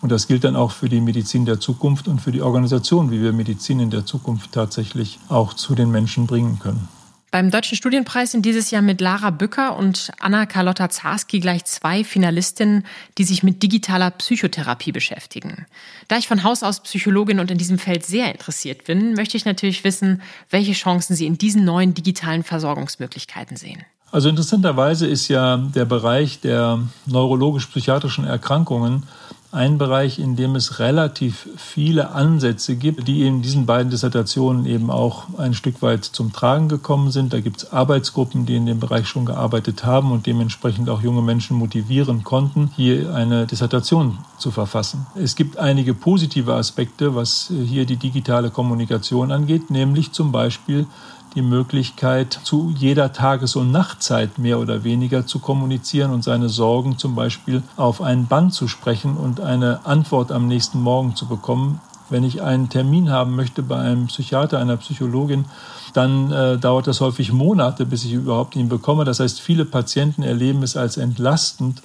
Und 0.00 0.12
das 0.12 0.26
gilt 0.26 0.44
dann 0.44 0.54
auch 0.54 0.70
für 0.70 0.90
die 0.90 1.00
Medizin 1.00 1.46
der 1.46 1.60
Zukunft 1.60 2.08
und 2.08 2.20
für 2.20 2.30
die 2.30 2.42
Organisation, 2.42 3.10
wie 3.10 3.22
wir 3.22 3.32
Medizin 3.32 3.80
in 3.80 3.90
der 3.90 4.04
Zukunft 4.04 4.52
tatsächlich 4.52 5.18
auch 5.30 5.54
zu 5.54 5.74
den 5.74 5.90
Menschen 5.90 6.26
bringen 6.26 6.58
können. 6.58 6.88
Beim 7.34 7.50
Deutschen 7.50 7.76
Studienpreis 7.76 8.30
sind 8.30 8.46
dieses 8.46 8.70
Jahr 8.70 8.80
mit 8.80 9.00
Lara 9.00 9.30
Bücker 9.30 9.76
und 9.76 10.12
Anna-Carlotta 10.20 10.88
Zarski 10.88 11.40
gleich 11.40 11.64
zwei 11.64 12.04
Finalistinnen, 12.04 12.86
die 13.18 13.24
sich 13.24 13.42
mit 13.42 13.60
digitaler 13.60 14.12
Psychotherapie 14.12 14.92
beschäftigen. 14.92 15.66
Da 16.06 16.16
ich 16.16 16.28
von 16.28 16.44
Haus 16.44 16.62
aus 16.62 16.78
Psychologin 16.84 17.40
und 17.40 17.50
in 17.50 17.58
diesem 17.58 17.80
Feld 17.80 18.06
sehr 18.06 18.30
interessiert 18.30 18.84
bin, 18.84 19.14
möchte 19.14 19.36
ich 19.36 19.46
natürlich 19.46 19.82
wissen, 19.82 20.22
welche 20.48 20.74
Chancen 20.74 21.16
Sie 21.16 21.26
in 21.26 21.36
diesen 21.36 21.64
neuen 21.64 21.92
digitalen 21.92 22.44
Versorgungsmöglichkeiten 22.44 23.56
sehen. 23.56 23.82
Also 24.12 24.28
interessanterweise 24.28 25.08
ist 25.08 25.26
ja 25.26 25.56
der 25.56 25.86
Bereich 25.86 26.38
der 26.38 26.86
neurologisch-psychiatrischen 27.06 28.24
Erkrankungen 28.24 29.08
ein 29.54 29.78
Bereich, 29.78 30.18
in 30.18 30.36
dem 30.36 30.56
es 30.56 30.80
relativ 30.80 31.48
viele 31.56 32.10
Ansätze 32.10 32.76
gibt, 32.76 33.06
die 33.06 33.26
in 33.26 33.40
diesen 33.40 33.66
beiden 33.66 33.90
Dissertationen 33.90 34.66
eben 34.66 34.90
auch 34.90 35.26
ein 35.38 35.54
Stück 35.54 35.80
weit 35.80 36.04
zum 36.04 36.32
Tragen 36.32 36.68
gekommen 36.68 37.10
sind. 37.12 37.32
Da 37.32 37.40
gibt 37.40 37.58
es 37.58 37.72
Arbeitsgruppen, 37.72 38.46
die 38.46 38.56
in 38.56 38.66
dem 38.66 38.80
Bereich 38.80 39.06
schon 39.06 39.24
gearbeitet 39.24 39.84
haben 39.84 40.10
und 40.10 40.26
dementsprechend 40.26 40.90
auch 40.90 41.02
junge 41.02 41.22
Menschen 41.22 41.56
motivieren 41.56 42.24
konnten, 42.24 42.70
hier 42.74 43.14
eine 43.14 43.46
Dissertation 43.46 44.18
zu 44.38 44.50
verfassen. 44.50 45.06
Es 45.14 45.36
gibt 45.36 45.56
einige 45.56 45.94
positive 45.94 46.54
Aspekte, 46.54 47.14
was 47.14 47.52
hier 47.64 47.86
die 47.86 47.96
digitale 47.96 48.50
Kommunikation 48.50 49.30
angeht, 49.30 49.70
nämlich 49.70 50.12
zum 50.12 50.32
Beispiel 50.32 50.86
die 51.34 51.42
Möglichkeit, 51.42 52.38
zu 52.44 52.72
jeder 52.76 53.12
Tages- 53.12 53.56
und 53.56 53.72
Nachtzeit 53.72 54.38
mehr 54.38 54.58
oder 54.60 54.84
weniger 54.84 55.26
zu 55.26 55.38
kommunizieren 55.38 56.12
und 56.12 56.22
seine 56.22 56.48
Sorgen 56.48 56.98
zum 56.98 57.14
Beispiel 57.14 57.62
auf 57.76 58.00
ein 58.00 58.26
Band 58.26 58.54
zu 58.54 58.68
sprechen 58.68 59.16
und 59.16 59.40
eine 59.40 59.84
Antwort 59.84 60.30
am 60.30 60.46
nächsten 60.46 60.80
Morgen 60.80 61.16
zu 61.16 61.26
bekommen. 61.26 61.80
Wenn 62.10 62.24
ich 62.24 62.42
einen 62.42 62.68
Termin 62.68 63.10
haben 63.10 63.34
möchte 63.34 63.62
bei 63.62 63.78
einem 63.78 64.06
Psychiater, 64.06 64.58
einer 64.58 64.76
Psychologin, 64.76 65.46
dann 65.94 66.30
äh, 66.30 66.58
dauert 66.58 66.86
das 66.86 67.00
häufig 67.00 67.32
Monate, 67.32 67.86
bis 67.86 68.04
ich 68.04 68.12
überhaupt 68.12 68.56
ihn 68.56 68.68
bekomme. 68.68 69.04
Das 69.04 69.20
heißt, 69.20 69.40
viele 69.40 69.64
Patienten 69.64 70.22
erleben 70.22 70.62
es 70.62 70.76
als 70.76 70.96
entlastend, 70.96 71.82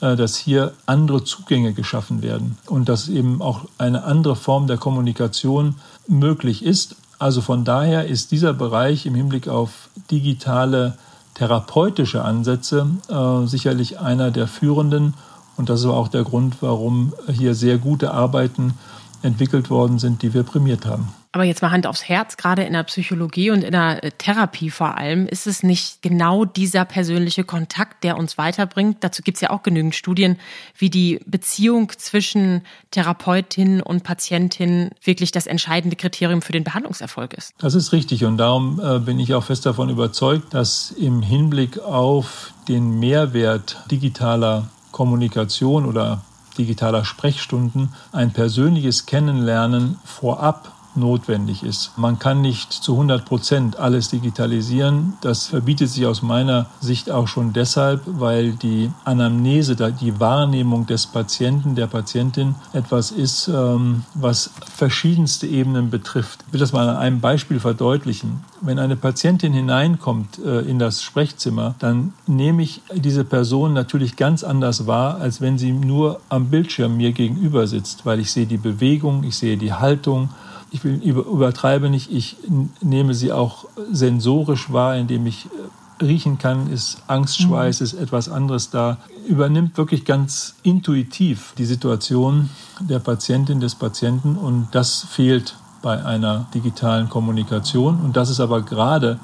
äh, 0.00 0.16
dass 0.16 0.36
hier 0.36 0.72
andere 0.86 1.24
Zugänge 1.24 1.72
geschaffen 1.72 2.22
werden 2.22 2.58
und 2.66 2.88
dass 2.88 3.08
eben 3.08 3.42
auch 3.42 3.66
eine 3.78 4.04
andere 4.04 4.34
Form 4.34 4.66
der 4.66 4.78
Kommunikation 4.78 5.76
möglich 6.08 6.64
ist. 6.64 6.96
Also 7.20 7.42
von 7.42 7.64
daher 7.64 8.06
ist 8.06 8.32
dieser 8.32 8.54
Bereich 8.54 9.04
im 9.04 9.14
Hinblick 9.14 9.46
auf 9.46 9.90
digitale 10.10 10.96
therapeutische 11.34 12.24
Ansätze 12.24 12.86
äh, 13.08 13.46
sicherlich 13.46 14.00
einer 14.00 14.30
der 14.30 14.48
führenden. 14.48 15.12
Und 15.58 15.68
das 15.68 15.80
ist 15.80 15.86
auch 15.86 16.08
der 16.08 16.24
Grund, 16.24 16.56
warum 16.62 17.12
hier 17.30 17.54
sehr 17.54 17.76
gute 17.76 18.14
Arbeiten 18.14 18.72
entwickelt 19.20 19.68
worden 19.68 19.98
sind, 19.98 20.22
die 20.22 20.32
wir 20.32 20.44
prämiert 20.44 20.86
haben. 20.86 21.12
Aber 21.32 21.44
jetzt 21.44 21.62
mal 21.62 21.70
Hand 21.70 21.86
aufs 21.86 22.08
Herz, 22.08 22.36
gerade 22.36 22.64
in 22.64 22.72
der 22.72 22.82
Psychologie 22.82 23.52
und 23.52 23.62
in 23.62 23.70
der 23.70 24.02
äh, 24.02 24.10
Therapie 24.10 24.68
vor 24.68 24.96
allem, 24.96 25.26
ist 25.28 25.46
es 25.46 25.62
nicht 25.62 26.02
genau 26.02 26.44
dieser 26.44 26.84
persönliche 26.84 27.44
Kontakt, 27.44 28.02
der 28.02 28.18
uns 28.18 28.36
weiterbringt? 28.36 28.98
Dazu 29.00 29.22
gibt 29.22 29.36
es 29.36 29.40
ja 29.40 29.50
auch 29.50 29.62
genügend 29.62 29.94
Studien, 29.94 30.38
wie 30.76 30.90
die 30.90 31.20
Beziehung 31.26 31.92
zwischen 31.96 32.62
Therapeutin 32.90 33.80
und 33.80 34.02
Patientin 34.02 34.90
wirklich 35.04 35.30
das 35.30 35.46
entscheidende 35.46 35.94
Kriterium 35.94 36.42
für 36.42 36.52
den 36.52 36.64
Behandlungserfolg 36.64 37.34
ist. 37.34 37.54
Das 37.58 37.74
ist 37.74 37.92
richtig 37.92 38.24
und 38.24 38.36
darum 38.36 38.80
äh, 38.82 38.98
bin 38.98 39.20
ich 39.20 39.32
auch 39.34 39.44
fest 39.44 39.66
davon 39.66 39.88
überzeugt, 39.88 40.52
dass 40.52 40.90
im 40.90 41.22
Hinblick 41.22 41.78
auf 41.78 42.52
den 42.66 42.98
Mehrwert 42.98 43.76
digitaler 43.88 44.68
Kommunikation 44.90 45.86
oder 45.86 46.24
digitaler 46.58 47.04
Sprechstunden 47.04 47.94
ein 48.10 48.32
persönliches 48.32 49.06
Kennenlernen 49.06 49.98
vorab 50.04 50.72
notwendig 50.94 51.62
ist. 51.62 51.92
Man 51.96 52.18
kann 52.18 52.40
nicht 52.40 52.72
zu 52.72 52.92
100 52.92 53.24
Prozent 53.24 53.78
alles 53.78 54.08
digitalisieren. 54.08 55.14
Das 55.20 55.46
verbietet 55.46 55.90
sich 55.90 56.06
aus 56.06 56.22
meiner 56.22 56.66
Sicht 56.80 57.10
auch 57.10 57.28
schon 57.28 57.52
deshalb, 57.52 58.02
weil 58.06 58.52
die 58.52 58.90
Anamnese, 59.04 59.76
die 59.76 60.20
Wahrnehmung 60.20 60.86
des 60.86 61.06
Patienten, 61.06 61.74
der 61.74 61.86
Patientin 61.86 62.54
etwas 62.72 63.10
ist, 63.10 63.48
ähm, 63.48 64.04
was 64.14 64.50
verschiedenste 64.74 65.46
Ebenen 65.46 65.90
betrifft. 65.90 66.44
Ich 66.46 66.52
will 66.52 66.60
das 66.60 66.72
mal 66.72 66.88
an 66.88 66.96
einem 66.96 67.20
Beispiel 67.20 67.60
verdeutlichen. 67.60 68.44
Wenn 68.60 68.78
eine 68.78 68.96
Patientin 68.96 69.52
hineinkommt 69.52 70.38
äh, 70.38 70.60
in 70.60 70.78
das 70.78 71.02
Sprechzimmer, 71.02 71.74
dann 71.78 72.12
nehme 72.26 72.62
ich 72.62 72.82
diese 72.94 73.24
Person 73.24 73.72
natürlich 73.72 74.16
ganz 74.16 74.44
anders 74.44 74.86
wahr, 74.86 75.20
als 75.20 75.40
wenn 75.40 75.58
sie 75.58 75.72
nur 75.72 76.20
am 76.28 76.46
Bildschirm 76.50 76.96
mir 76.96 77.12
gegenüber 77.12 77.66
sitzt, 77.66 78.04
weil 78.06 78.20
ich 78.20 78.32
sehe 78.32 78.46
die 78.46 78.58
Bewegung, 78.58 79.24
ich 79.24 79.36
sehe 79.36 79.56
die 79.56 79.72
Haltung, 79.72 80.30
ich 80.70 80.84
will, 80.84 80.94
übertreibe 81.02 81.90
nicht, 81.90 82.12
ich 82.12 82.36
nehme 82.80 83.14
sie 83.14 83.32
auch 83.32 83.66
sensorisch 83.90 84.72
wahr, 84.72 84.96
indem 84.96 85.26
ich 85.26 85.46
äh, 85.46 86.04
riechen 86.04 86.38
kann, 86.38 86.70
ist 86.70 87.02
Angstschweiß, 87.08 87.80
mhm. 87.80 87.84
ist 87.84 87.92
etwas 87.94 88.28
anderes 88.28 88.70
da, 88.70 88.98
übernimmt 89.26 89.76
wirklich 89.76 90.04
ganz 90.04 90.54
intuitiv 90.62 91.54
die 91.58 91.64
Situation 91.64 92.50
der 92.80 92.98
Patientin, 92.98 93.60
des 93.60 93.74
Patienten. 93.74 94.36
Und 94.36 94.68
das 94.72 95.06
fehlt 95.10 95.56
bei 95.82 96.04
einer 96.04 96.46
digitalen 96.54 97.08
Kommunikation. 97.08 98.00
Und 98.00 98.16
das 98.16 98.30
ist 98.30 98.40
aber 98.40 98.62
gerade 98.62 99.18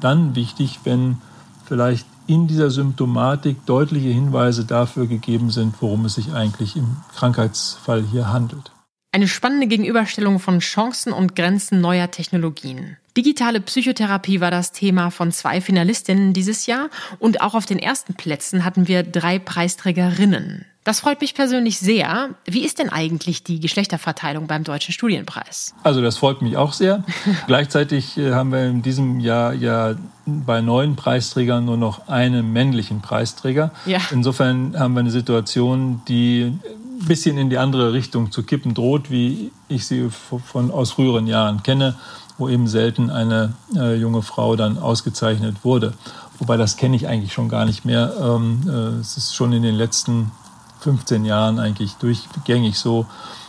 dann 0.00 0.34
wichtig, 0.34 0.80
wenn 0.84 1.18
vielleicht 1.64 2.06
in 2.26 2.46
dieser 2.46 2.70
Symptomatik 2.70 3.66
deutliche 3.66 4.08
Hinweise 4.08 4.64
dafür 4.64 5.06
gegeben 5.06 5.50
sind, 5.50 5.74
worum 5.80 6.06
es 6.06 6.14
sich 6.14 6.32
eigentlich 6.32 6.76
im 6.76 6.96
Krankheitsfall 7.14 8.02
hier 8.02 8.32
handelt. 8.32 8.70
Eine 9.14 9.28
spannende 9.28 9.68
Gegenüberstellung 9.68 10.40
von 10.40 10.58
Chancen 10.58 11.12
und 11.12 11.36
Grenzen 11.36 11.80
neuer 11.80 12.10
Technologien. 12.10 12.96
Digitale 13.16 13.60
Psychotherapie 13.60 14.40
war 14.40 14.50
das 14.50 14.72
Thema 14.72 15.10
von 15.10 15.30
zwei 15.30 15.60
Finalistinnen 15.60 16.32
dieses 16.32 16.66
Jahr 16.66 16.88
und 17.20 17.40
auch 17.40 17.54
auf 17.54 17.64
den 17.64 17.78
ersten 17.78 18.14
Plätzen 18.14 18.64
hatten 18.64 18.88
wir 18.88 19.04
drei 19.04 19.38
Preisträgerinnen. 19.38 20.64
Das 20.82 20.98
freut 20.98 21.20
mich 21.20 21.36
persönlich 21.36 21.78
sehr. 21.78 22.30
Wie 22.44 22.64
ist 22.64 22.80
denn 22.80 22.88
eigentlich 22.88 23.44
die 23.44 23.60
Geschlechterverteilung 23.60 24.48
beim 24.48 24.64
Deutschen 24.64 24.92
Studienpreis? 24.92 25.74
Also 25.84 26.02
das 26.02 26.18
freut 26.18 26.42
mich 26.42 26.56
auch 26.56 26.72
sehr. 26.72 27.04
Gleichzeitig 27.46 28.18
äh, 28.18 28.32
haben 28.32 28.50
wir 28.50 28.66
in 28.66 28.82
diesem 28.82 29.20
Jahr 29.20 29.54
ja 29.54 29.94
bei 30.26 30.60
neun 30.60 30.96
Preisträgern 30.96 31.64
nur 31.64 31.76
noch 31.76 32.08
einen 32.08 32.52
männlichen 32.52 33.00
Preisträger. 33.00 33.70
Ja. 33.86 34.00
Insofern 34.10 34.76
haben 34.76 34.94
wir 34.94 35.00
eine 35.00 35.12
Situation, 35.12 36.02
die 36.08 36.58
bisschen 36.98 37.38
in 37.38 37.50
die 37.50 37.58
andere 37.58 37.92
Richtung 37.92 38.30
zu 38.32 38.42
kippen 38.42 38.74
droht, 38.74 39.10
wie 39.10 39.52
ich 39.68 39.86
sie 39.86 40.08
von, 40.10 40.70
aus 40.70 40.92
früheren 40.92 41.26
Jahren 41.26 41.62
kenne, 41.62 41.96
wo 42.38 42.48
eben 42.48 42.66
selten 42.66 43.10
eine 43.10 43.54
äh, 43.76 43.94
junge 43.96 44.22
Frau 44.22 44.56
dann 44.56 44.78
ausgezeichnet 44.78 45.64
wurde. 45.64 45.94
Wobei 46.38 46.56
das 46.56 46.76
kenne 46.76 46.96
ich 46.96 47.06
eigentlich 47.06 47.32
schon 47.32 47.48
gar 47.48 47.64
nicht 47.64 47.84
mehr. 47.84 48.12
Ähm, 48.20 48.62
äh, 48.66 49.00
es 49.00 49.16
ist 49.16 49.34
schon 49.34 49.52
in 49.52 49.62
den 49.62 49.74
letzten 49.74 50.32
15 50.80 51.24
Jahren 51.24 51.58
eigentlich 51.58 51.94
durchgängig 51.94 52.78
so, 52.78 53.06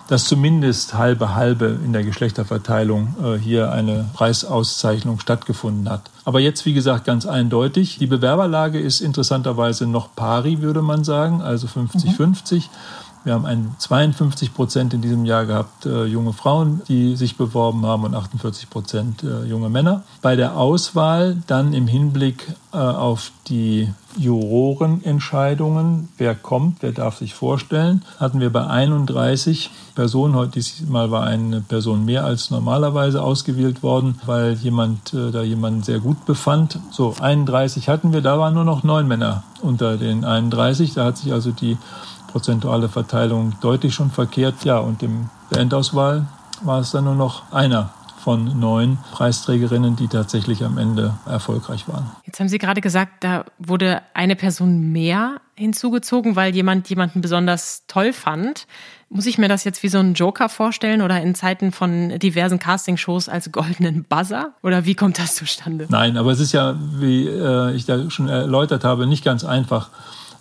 dass 0.07 0.25
zumindest 0.25 0.93
halbe 0.93 1.33
halbe 1.35 1.79
in 1.83 1.91
der 1.91 2.03
Geschlechterverteilung 2.03 3.15
äh, 3.23 3.37
hier 3.37 3.71
eine 3.71 4.07
Preisauszeichnung 4.13 5.19
stattgefunden 5.19 5.89
hat. 5.89 6.11
Aber 6.25 6.39
jetzt, 6.39 6.65
wie 6.65 6.73
gesagt, 6.73 7.05
ganz 7.05 7.25
eindeutig. 7.25 7.97
Die 7.97 8.07
Bewerberlage 8.07 8.79
ist 8.79 9.01
interessanterweise 9.01 9.87
noch 9.87 10.15
pari, 10.15 10.61
würde 10.61 10.81
man 10.81 11.03
sagen, 11.03 11.41
also 11.41 11.67
50-50. 11.67 12.55
Mhm. 12.55 12.63
Wir 13.25 13.33
haben 13.33 13.45
ein 13.47 13.75
52 13.79 14.53
Prozent 14.53 14.93
in 14.93 15.01
diesem 15.01 15.25
Jahr 15.25 15.47
gehabt 15.47 15.87
äh, 15.87 16.05
junge 16.05 16.31
Frauen, 16.31 16.83
die 16.87 17.15
sich 17.15 17.37
beworben 17.37 17.83
haben 17.83 18.03
und 18.03 18.13
48 18.13 18.69
Prozent 18.69 19.23
äh, 19.23 19.45
junge 19.45 19.69
Männer. 19.69 20.03
Bei 20.21 20.35
der 20.35 20.55
Auswahl 20.57 21.35
dann 21.47 21.73
im 21.73 21.87
Hinblick 21.87 22.53
äh, 22.71 22.77
auf 22.77 23.31
die 23.47 23.89
Jurorenentscheidungen, 24.15 26.09
wer 26.19 26.35
kommt, 26.35 26.83
wer 26.83 26.91
darf 26.91 27.17
sich 27.17 27.33
vorstellen, 27.33 28.03
hatten 28.19 28.39
wir 28.39 28.51
bei 28.51 28.67
31 28.67 29.71
Personen, 29.95 30.35
heute 30.35 30.51
diesmal 30.51 31.09
war 31.09 31.23
eine 31.23 31.61
Person 31.61 32.05
mehr 32.05 32.25
als 32.25 32.51
normalerweise 32.51 33.23
ausgewählt 33.23 33.81
worden, 33.81 34.19
weil 34.27 34.53
jemand 34.53 35.15
äh, 35.15 35.31
da 35.31 35.41
jemanden 35.41 35.81
sehr 35.81 35.99
gut 35.99 36.25
befand. 36.25 36.79
So, 36.91 37.15
31 37.19 37.89
hatten 37.89 38.13
wir, 38.13 38.21
da 38.21 38.37
waren 38.37 38.53
nur 38.53 38.65
noch 38.65 38.83
neun 38.83 39.07
Männer 39.07 39.43
unter 39.61 39.97
den 39.97 40.23
31. 40.23 40.93
Da 40.93 41.05
hat 41.05 41.17
sich 41.17 41.33
also 41.33 41.49
die 41.51 41.77
prozentuale 42.35 42.89
Verteilung 42.89 43.53
deutlich 43.61 43.95
schon 43.95 44.11
verkehrt. 44.11 44.65
Ja, 44.65 44.79
und 44.79 45.01
im 45.01 45.29
Endauswahl 45.55 46.27
war 46.63 46.81
es 46.81 46.91
dann 46.91 47.05
nur 47.05 47.15
noch 47.15 47.49
einer 47.53 47.91
von 48.25 48.59
neun 48.59 48.97
Preisträgerinnen, 49.13 49.95
die 49.95 50.09
tatsächlich 50.09 50.65
am 50.65 50.77
Ende 50.77 51.13
erfolgreich 51.25 51.87
waren. 51.87 52.11
Jetzt 52.25 52.41
haben 52.41 52.49
Sie 52.49 52.57
gerade 52.57 52.81
gesagt, 52.81 53.23
da 53.23 53.45
wurde 53.57 54.01
eine 54.13 54.35
Person 54.35 54.91
mehr 54.91 55.39
hinzugezogen, 55.55 56.35
weil 56.35 56.53
jemand 56.53 56.89
jemanden 56.89 57.21
besonders 57.21 57.83
toll 57.87 58.11
fand. 58.11 58.67
Muss 59.07 59.27
ich 59.27 59.37
mir 59.37 59.47
das 59.47 59.63
jetzt 59.63 59.81
wie 59.81 59.87
so 59.87 59.99
einen 59.99 60.13
Joker 60.13 60.49
vorstellen 60.49 61.01
oder 61.01 61.21
in 61.21 61.35
Zeiten 61.35 61.71
von 61.71 62.19
diversen 62.19 62.59
Castingshows 62.59 63.29
als 63.29 63.49
goldenen 63.53 64.03
Buzzer? 64.03 64.55
Oder 64.61 64.83
wie 64.83 64.95
kommt 64.95 65.19
das 65.19 65.35
zustande? 65.35 65.85
Nein, 65.87 66.17
aber 66.17 66.31
es 66.31 66.41
ist 66.41 66.51
ja, 66.51 66.75
wie 66.99 67.27
äh, 67.27 67.73
ich 67.73 67.85
da 67.85 68.09
schon 68.09 68.27
erläutert 68.27 68.83
habe, 68.83 69.07
nicht 69.07 69.23
ganz 69.23 69.45
einfach 69.45 69.89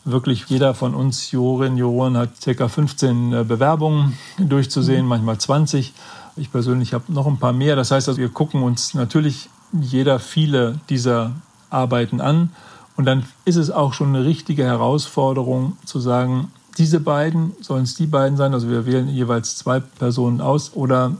wirklich 0.04 0.44
jeder 0.46 0.75
von 0.75 0.94
uns 0.94 1.30
Jurorinnen, 1.30 1.78
Juroren 1.78 2.16
hat 2.16 2.30
ca. 2.44 2.68
15 2.68 3.32
äh, 3.32 3.44
Bewerbungen 3.44 4.18
durchzusehen, 4.38 5.02
mhm. 5.02 5.08
manchmal 5.08 5.38
20. 5.38 5.92
Ich 6.37 6.50
persönlich 6.50 6.94
habe 6.94 7.12
noch 7.12 7.26
ein 7.26 7.38
paar 7.38 7.52
mehr. 7.52 7.76
Das 7.76 7.90
heißt, 7.90 8.08
also 8.08 8.20
wir 8.20 8.28
gucken 8.28 8.62
uns 8.62 8.94
natürlich 8.94 9.49
jeder 9.73 10.18
viele 10.18 10.78
dieser 10.88 11.32
Arbeiten 11.70 12.20
an. 12.20 12.50
Und 12.96 13.06
dann 13.06 13.25
ist 13.44 13.56
es 13.56 13.70
auch 13.70 13.92
schon 13.92 14.14
eine 14.14 14.25
richtige 14.25 14.64
Herausforderung 14.64 15.76
zu 15.84 15.99
sagen, 15.99 16.52
diese 16.78 17.00
beiden, 17.00 17.52
sollen 17.61 17.84
es 17.84 17.94
die 17.94 18.06
beiden 18.06 18.37
sein? 18.37 18.52
Also 18.52 18.68
wir 18.68 18.87
wählen 18.87 19.08
jeweils 19.08 19.56
zwei 19.56 19.80
Personen 19.80 20.40
aus. 20.40 20.75
Oder 20.75 21.12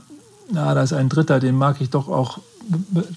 na, 0.51 0.73
da 0.73 0.83
ist 0.83 0.93
ein 0.93 1.09
dritter, 1.09 1.39
den 1.39 1.57
mag 1.57 1.81
ich 1.81 1.89
doch 1.89 2.07
auch, 2.07 2.39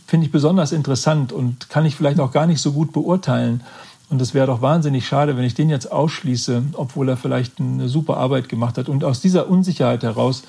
finde 0.06 0.26
ich 0.26 0.32
besonders 0.32 0.72
interessant 0.72 1.32
und 1.32 1.68
kann 1.68 1.84
ich 1.84 1.96
vielleicht 1.96 2.20
auch 2.20 2.32
gar 2.32 2.46
nicht 2.46 2.60
so 2.60 2.72
gut 2.72 2.92
beurteilen. 2.92 3.62
Und 4.10 4.22
es 4.22 4.32
wäre 4.32 4.46
doch 4.46 4.62
wahnsinnig 4.62 5.06
schade, 5.06 5.36
wenn 5.36 5.44
ich 5.44 5.54
den 5.54 5.68
jetzt 5.68 5.92
ausschließe, 5.92 6.62
obwohl 6.74 7.08
er 7.10 7.16
vielleicht 7.16 7.60
eine 7.60 7.88
super 7.88 8.16
Arbeit 8.16 8.48
gemacht 8.48 8.78
hat. 8.78 8.88
Und 8.88 9.04
aus 9.04 9.20
dieser 9.20 9.48
Unsicherheit 9.48 10.02
heraus 10.02 10.44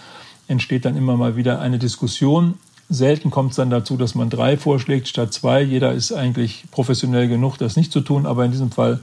entsteht 0.48 0.86
dann 0.86 0.96
immer 0.96 1.18
mal 1.18 1.36
wieder 1.36 1.60
eine 1.60 1.78
Diskussion. 1.78 2.56
Selten 2.88 3.30
kommt 3.30 3.52
es 3.52 3.58
dann 3.58 3.70
dazu, 3.70 3.98
dass 3.98 4.16
man 4.16 4.30
drei 4.30 4.58
vorschlägt 4.58 5.08
statt 5.08 5.34
zwei. 5.34 5.62
Jeder 5.62 5.94
ist 5.94 6.14
eigentlich 6.14 6.64
professionell 6.72 7.28
genug, 7.28 7.58
das 7.58 7.76
nicht 7.76 7.92
zu 7.92 8.00
tun. 8.02 8.26
Aber 8.26 8.46
in 8.46 8.52
diesem 8.52 8.72
Fall 8.72 9.02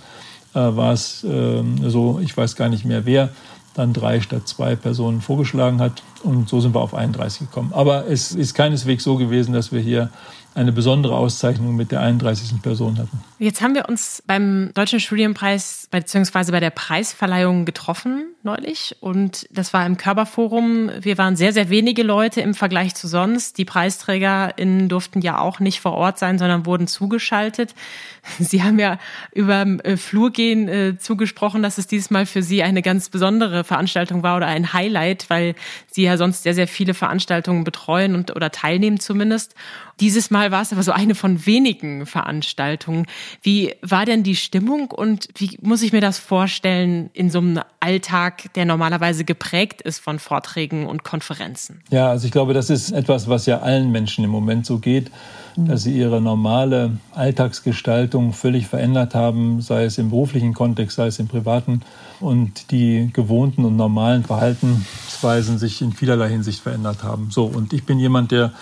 äh, 0.55 0.59
war 0.59 0.93
es 0.93 1.23
äh, 1.23 1.63
so, 1.85 2.19
ich 2.21 2.35
weiß 2.37 2.57
gar 2.57 2.71
nicht 2.71 2.85
mehr 2.87 3.05
wer, 3.05 3.29
dann 3.75 3.93
drei 3.93 4.23
statt 4.23 4.49
zwei 4.49 4.75
Personen 4.75 5.21
vorgeschlagen 5.21 5.81
hat. 5.81 6.03
Und 6.23 6.49
so 6.49 6.61
sind 6.61 6.75
wir 6.75 6.81
auf 6.81 6.95
31 6.95 7.41
gekommen. 7.41 7.73
Aber 7.75 8.09
es 8.09 8.33
ist 8.33 8.55
keineswegs 8.55 9.05
so 9.05 9.17
gewesen, 9.17 9.53
dass 9.53 9.71
wir 9.71 9.81
hier 9.81 10.11
eine 10.57 10.73
besondere 10.73 11.15
Auszeichnung 11.15 11.77
mit 11.77 11.93
der 11.93 12.01
31. 12.01 12.63
Person 12.63 12.99
hatten. 12.99 13.23
Jetzt 13.39 13.61
haben 13.61 13.75
wir 13.75 13.89
uns 13.89 14.23
beim 14.27 14.71
Deutschen 14.75 15.01
Studienpreis 15.01 15.87
bzw. 15.91 16.51
bei 16.51 16.61
der 16.61 16.71
Preisverleihung 16.71 17.67
getroffen 17.67 18.35
neulich 18.47 18.97
und 19.01 19.47
das 19.51 19.75
war 19.75 19.85
im 19.85 19.99
Körperforum. 19.99 20.91
Wir 21.01 21.19
waren 21.19 21.37
sehr, 21.37 21.53
sehr 21.53 21.69
wenige 21.69 22.03
Leute 22.03 22.41
im 22.41 22.55
Vergleich 22.55 22.95
zu 22.95 23.09
sonst. 23.09 23.59
Die 23.59 23.67
PreisträgerInnen 23.67 24.89
durften 24.89 25.21
ja 25.21 25.39
auch 25.39 25.61
nicht 25.61 25.81
vor 25.81 25.93
Ort 25.93 26.19
sein, 26.19 26.39
sondern 26.39 26.65
wurden 26.65 26.87
zugeschaltet. 26.87 27.75
Sie 28.39 28.63
haben 28.63 28.79
ja 28.79 28.99
über 29.35 29.67
äh, 29.85 29.99
Flurgehen 29.99 30.69
äh, 30.69 30.99
zugesprochen, 30.99 31.63
dass 31.63 31.77
es 31.77 31.87
diesmal 31.87 32.25
für 32.25 32.43
Sie 32.43 32.63
eine 32.63 32.81
ganz 32.81 33.11
besondere 33.11 33.65
Veranstaltung 33.65 34.23
war 34.23 34.39
oder 34.39 34.47
ein 34.47 34.73
Highlight, 34.73 35.29
weil 35.29 35.55
Sie 35.91 36.05
ja 36.05 36.17
sonst 36.17 36.45
sehr, 36.45 36.55
sehr 36.55 36.69
viele 36.69 36.95
Veranstaltungen 36.95 37.65
betreuen 37.65 38.15
und 38.15 38.35
oder 38.35 38.51
teilnehmen 38.51 39.01
zumindest. 39.01 39.55
Dieses 40.01 40.31
Mal 40.31 40.51
war 40.51 40.61
es 40.61 40.73
aber 40.73 40.83
so 40.83 40.93
eine 40.93 41.15
von 41.15 41.47
wenigen 41.47 42.05
Veranstaltungen. 42.05 43.07
Wie 43.41 43.75
war 43.81 44.05
denn 44.05 44.23
die 44.23 44.37
Stimmung 44.37 44.91
und 44.91 45.29
wie 45.37 45.59
muss 45.63 45.81
ich 45.81 45.93
mir 45.93 46.03
das 46.03 46.19
vorstellen 46.19 47.09
in 47.15 47.31
so 47.31 47.39
einem 47.39 47.63
Alltag, 47.81 48.36
der 48.55 48.65
normalerweise 48.65 49.25
geprägt 49.25 49.83
ist 49.83 49.99
von 49.99 50.19
Vorträgen 50.19 50.87
und 50.87 51.05
Konferenzen? 51.05 51.83
Ja, 51.91 52.11
also 52.11 52.27
ich 52.27 52.33
glaube, 52.33 52.55
das 52.55 52.71
ist 52.71 52.93
etwas, 52.93 53.29
was 53.29 53.47
ja 53.47 53.61
allen 53.61 53.91
Menschen 53.91 54.25
im 54.25 54.31
Moment 54.31 54.67
so 54.67 54.79
geht 54.79 55.11
dass 55.57 55.83
sie 55.83 55.97
ihre 55.97 56.21
normale 56.21 56.99
Alltagsgestaltung 57.15 58.33
völlig 58.33 58.67
verändert 58.67 59.15
haben, 59.15 59.63
sei 59.63 59.85
es 59.85 59.97
im 59.97 60.11
beruflichen 60.11 60.53
Kontext, 60.53 60.97
sei 60.97 61.07
es 61.07 61.19
im 61.19 61.29
privaten. 61.29 61.83
Und 62.21 62.71
die 62.71 63.11
gewohnten 63.13 63.65
und 63.65 63.77
normalen 63.77 64.25
Verhaltensweisen 64.25 65.59
sich 65.59 65.83
in 65.83 65.93
vielerlei 65.93 66.31
Hinsicht 66.31 66.61
verändert 66.61 67.03
haben. 67.03 67.29
So, 67.31 67.45
und 67.45 67.75
ich 67.75 67.85
bin 67.85 67.99
jemand, 67.99 68.31
der 68.31 68.53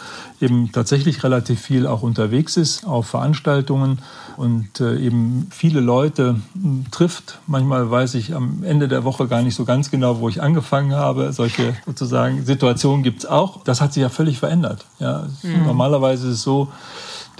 eben 0.40 0.72
tatsächlich 0.72 1.22
relativ 1.22 1.60
viel 1.60 1.86
auch 1.86 2.02
unterwegs 2.02 2.56
ist 2.56 2.84
auf 2.84 3.06
Veranstaltungen 3.06 4.00
und 4.36 4.80
äh, 4.80 4.98
eben 4.98 5.46
viele 5.50 5.80
Leute 5.80 6.36
hm, 6.54 6.86
trifft. 6.90 7.38
Manchmal 7.46 7.90
weiß 7.90 8.14
ich 8.14 8.34
am 8.34 8.64
Ende 8.64 8.88
der 8.88 9.04
Woche 9.04 9.28
gar 9.28 9.42
nicht 9.42 9.54
so 9.54 9.64
ganz 9.64 9.90
genau, 9.90 10.20
wo 10.20 10.28
ich 10.28 10.42
angefangen 10.42 10.94
habe. 10.94 11.32
Solche 11.32 11.74
sozusagen 11.86 12.44
Situationen 12.44 13.02
gibt 13.02 13.20
es 13.20 13.26
auch. 13.26 13.62
Das 13.64 13.80
hat 13.80 13.92
sich 13.92 14.02
ja 14.02 14.08
völlig 14.08 14.38
verändert. 14.38 14.84
Ja, 14.98 15.26
mhm. 15.42 15.64
Normalerweise 15.66 16.28
ist 16.28 16.34
es 16.34 16.42
so, 16.42 16.68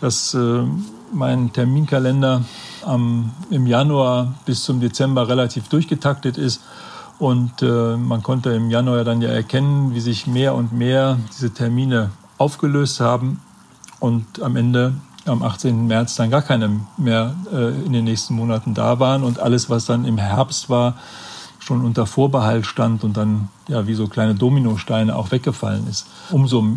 dass 0.04 0.34
äh, 0.34 0.62
mein 1.14 1.54
Terminkalender 1.54 2.44
am, 2.84 3.32
im 3.48 3.66
Januar 3.66 4.34
bis 4.44 4.62
zum 4.62 4.78
Dezember 4.78 5.28
relativ 5.28 5.68
durchgetaktet 5.68 6.36
ist. 6.36 6.60
Und 7.18 7.62
äh, 7.62 7.96
man 7.96 8.22
konnte 8.22 8.50
im 8.50 8.68
Januar 8.68 9.04
dann 9.04 9.22
ja 9.22 9.30
erkennen, 9.30 9.94
wie 9.94 10.00
sich 10.00 10.26
mehr 10.26 10.54
und 10.54 10.74
mehr 10.74 11.16
diese 11.32 11.54
Termine 11.54 12.10
aufgelöst 12.36 13.00
haben 13.00 13.40
und 13.98 14.42
am 14.42 14.56
Ende 14.56 14.92
am 15.24 15.42
18. 15.42 15.86
März 15.86 16.16
dann 16.16 16.30
gar 16.30 16.42
keine 16.42 16.80
mehr 16.98 17.34
äh, 17.50 17.70
in 17.86 17.94
den 17.94 18.04
nächsten 18.04 18.34
Monaten 18.34 18.74
da 18.74 19.00
waren 19.00 19.22
und 19.24 19.38
alles, 19.38 19.70
was 19.70 19.86
dann 19.86 20.04
im 20.04 20.18
Herbst 20.18 20.68
war, 20.68 20.96
schon 21.60 21.82
unter 21.82 22.04
Vorbehalt 22.04 22.66
stand 22.66 23.04
und 23.04 23.16
dann 23.16 23.48
ja 23.68 23.86
wie 23.86 23.94
so 23.94 24.06
kleine 24.06 24.34
Dominosteine 24.34 25.16
auch 25.16 25.30
weggefallen 25.30 25.86
ist. 25.88 26.06
Umso 26.30 26.76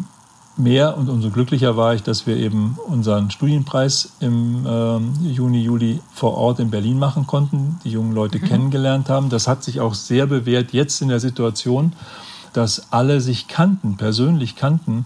mehr 0.57 0.97
und 0.97 1.09
umso 1.09 1.29
glücklicher 1.29 1.77
war 1.77 1.93
ich, 1.93 2.03
dass 2.03 2.27
wir 2.27 2.37
eben 2.37 2.77
unseren 2.87 3.31
Studienpreis 3.31 4.13
im 4.19 4.65
äh, 4.65 5.29
Juni, 5.29 5.61
Juli 5.61 5.99
vor 6.13 6.35
Ort 6.35 6.59
in 6.59 6.69
Berlin 6.69 6.99
machen 6.99 7.27
konnten, 7.27 7.79
die 7.83 7.91
jungen 7.91 8.13
Leute 8.13 8.39
mhm. 8.39 8.43
kennengelernt 8.43 9.09
haben. 9.09 9.29
Das 9.29 9.47
hat 9.47 9.63
sich 9.63 9.79
auch 9.79 9.93
sehr 9.93 10.27
bewährt 10.27 10.73
jetzt 10.73 11.01
in 11.01 11.09
der 11.09 11.19
Situation, 11.19 11.93
dass 12.53 12.91
alle 12.91 13.21
sich 13.21 13.47
kannten, 13.47 13.97
persönlich 13.97 14.55
kannten 14.55 15.05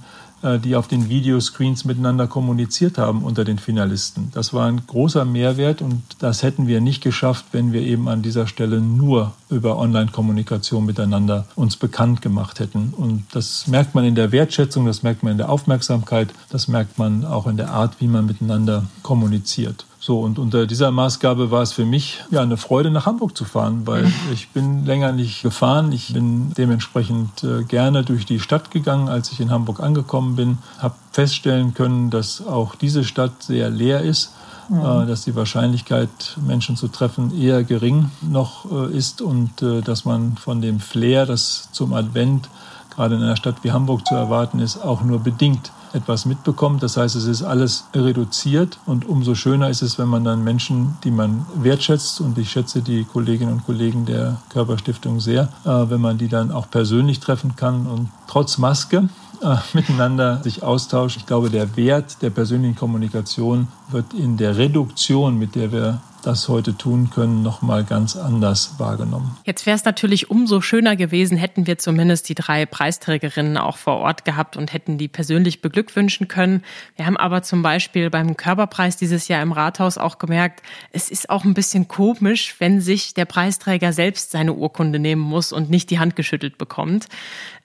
die 0.63 0.75
auf 0.75 0.87
den 0.87 1.09
Videoscreens 1.09 1.85
miteinander 1.85 2.27
kommuniziert 2.27 2.97
haben 2.97 3.23
unter 3.23 3.43
den 3.43 3.59
Finalisten. 3.59 4.31
Das 4.33 4.53
war 4.53 4.67
ein 4.67 4.81
großer 4.87 5.25
Mehrwert 5.25 5.81
und 5.81 6.01
das 6.19 6.43
hätten 6.43 6.67
wir 6.67 6.81
nicht 6.81 7.03
geschafft, 7.03 7.45
wenn 7.51 7.73
wir 7.73 7.81
eben 7.81 8.07
an 8.07 8.21
dieser 8.21 8.47
Stelle 8.47 8.81
nur 8.81 9.33
über 9.49 9.77
Online-Kommunikation 9.77 10.85
miteinander 10.85 11.45
uns 11.55 11.77
bekannt 11.77 12.21
gemacht 12.21 12.59
hätten. 12.59 12.93
Und 12.95 13.25
das 13.33 13.67
merkt 13.67 13.93
man 13.95 14.05
in 14.05 14.15
der 14.15 14.31
Wertschätzung, 14.31 14.85
das 14.85 15.03
merkt 15.03 15.23
man 15.23 15.33
in 15.33 15.37
der 15.37 15.49
Aufmerksamkeit, 15.49 16.33
das 16.49 16.67
merkt 16.67 16.97
man 16.97 17.25
auch 17.25 17.47
in 17.47 17.57
der 17.57 17.71
Art, 17.71 17.95
wie 17.99 18.07
man 18.07 18.25
miteinander 18.25 18.85
kommuniziert. 19.03 19.85
So, 20.03 20.19
und 20.19 20.39
unter 20.39 20.65
dieser 20.65 20.89
Maßgabe 20.89 21.51
war 21.51 21.61
es 21.61 21.73
für 21.73 21.85
mich 21.85 22.23
ja 22.31 22.41
eine 22.41 22.57
Freude, 22.57 22.89
nach 22.89 23.05
Hamburg 23.05 23.37
zu 23.37 23.45
fahren, 23.45 23.85
weil 23.85 24.11
ich 24.33 24.49
bin 24.49 24.83
länger 24.83 25.11
nicht 25.11 25.43
gefahren. 25.43 25.91
Ich 25.91 26.11
bin 26.11 26.53
dementsprechend 26.57 27.43
äh, 27.43 27.63
gerne 27.63 28.03
durch 28.03 28.25
die 28.25 28.39
Stadt 28.39 28.71
gegangen, 28.71 29.09
als 29.09 29.31
ich 29.31 29.39
in 29.39 29.51
Hamburg 29.51 29.79
angekommen 29.79 30.35
bin, 30.35 30.57
habe 30.79 30.95
feststellen 31.11 31.75
können, 31.75 32.09
dass 32.09 32.45
auch 32.45 32.73
diese 32.73 33.03
Stadt 33.03 33.43
sehr 33.43 33.69
leer 33.69 34.01
ist. 34.01 34.33
Mhm. 34.69 35.05
dass 35.05 35.25
die 35.25 35.35
Wahrscheinlichkeit, 35.35 36.37
Menschen 36.47 36.77
zu 36.77 36.87
treffen, 36.87 37.37
eher 37.37 37.65
gering 37.65 38.09
noch 38.21 38.71
äh, 38.71 38.95
ist 38.95 39.21
und 39.21 39.61
äh, 39.61 39.81
dass 39.81 40.05
man 40.05 40.37
von 40.37 40.61
dem 40.61 40.79
Flair, 40.79 41.25
das 41.25 41.67
zum 41.73 41.91
Advent 41.91 42.47
gerade 42.95 43.15
in 43.15 43.21
einer 43.21 43.35
Stadt 43.35 43.63
wie 43.63 43.73
Hamburg 43.73 44.07
zu 44.07 44.15
erwarten 44.15 44.59
ist, 44.59 44.77
auch 44.81 45.01
nur 45.01 45.19
bedingt 45.19 45.73
etwas 45.93 46.25
mitbekommt. 46.25 46.83
Das 46.83 46.97
heißt, 46.97 47.15
es 47.15 47.25
ist 47.25 47.43
alles 47.43 47.85
reduziert 47.93 48.79
und 48.85 49.07
umso 49.07 49.35
schöner 49.35 49.69
ist 49.69 49.81
es, 49.81 49.97
wenn 49.97 50.07
man 50.07 50.23
dann 50.23 50.43
Menschen, 50.43 50.97
die 51.03 51.11
man 51.11 51.45
wertschätzt, 51.55 52.21
und 52.21 52.37
ich 52.37 52.51
schätze 52.51 52.81
die 52.81 53.03
Kolleginnen 53.03 53.53
und 53.53 53.65
Kollegen 53.65 54.05
der 54.05 54.37
Körperstiftung 54.49 55.19
sehr, 55.19 55.49
äh, 55.65 55.89
wenn 55.89 56.01
man 56.01 56.17
die 56.17 56.27
dann 56.27 56.51
auch 56.51 56.69
persönlich 56.69 57.19
treffen 57.19 57.55
kann 57.55 57.87
und 57.87 58.09
trotz 58.27 58.57
Maske 58.57 59.09
äh, 59.41 59.55
miteinander 59.73 60.41
sich 60.43 60.63
austauscht. 60.63 61.17
Ich 61.17 61.25
glaube, 61.25 61.49
der 61.49 61.75
Wert 61.75 62.21
der 62.21 62.29
persönlichen 62.29 62.75
Kommunikation 62.75 63.67
wird 63.89 64.13
in 64.13 64.37
der 64.37 64.57
Reduktion, 64.57 65.37
mit 65.37 65.55
der 65.55 65.71
wir 65.71 66.01
das 66.21 66.47
heute 66.47 66.77
tun 66.77 67.09
können, 67.09 67.43
noch 67.43 67.61
mal 67.61 67.83
ganz 67.83 68.15
anders 68.15 68.75
wahrgenommen. 68.77 69.37
Jetzt 69.45 69.65
wäre 69.65 69.75
es 69.75 69.85
natürlich 69.85 70.29
umso 70.29 70.61
schöner 70.61 70.95
gewesen, 70.95 71.37
hätten 71.37 71.67
wir 71.67 71.77
zumindest 71.77 72.29
die 72.29 72.35
drei 72.35 72.65
Preisträgerinnen 72.65 73.57
auch 73.57 73.77
vor 73.77 73.97
Ort 73.97 74.25
gehabt 74.25 74.57
und 74.57 74.73
hätten 74.73 74.97
die 74.97 75.07
persönlich 75.07 75.61
beglückwünschen 75.61 76.27
können. 76.27 76.63
Wir 76.95 77.05
haben 77.05 77.17
aber 77.17 77.43
zum 77.43 77.61
Beispiel 77.61 78.09
beim 78.09 78.37
Körperpreis 78.37 78.97
dieses 78.97 79.27
Jahr 79.27 79.41
im 79.41 79.51
Rathaus 79.51 79.97
auch 79.97 80.17
gemerkt, 80.17 80.61
es 80.91 81.09
ist 81.09 81.29
auch 81.29 81.43
ein 81.43 81.53
bisschen 81.53 81.87
komisch, 81.87 82.55
wenn 82.59 82.81
sich 82.81 83.13
der 83.13 83.25
Preisträger 83.25 83.93
selbst 83.93 84.31
seine 84.31 84.53
Urkunde 84.53 84.99
nehmen 84.99 85.21
muss 85.21 85.51
und 85.51 85.69
nicht 85.69 85.89
die 85.89 85.99
Hand 85.99 86.15
geschüttelt 86.15 86.57
bekommt. 86.57 87.07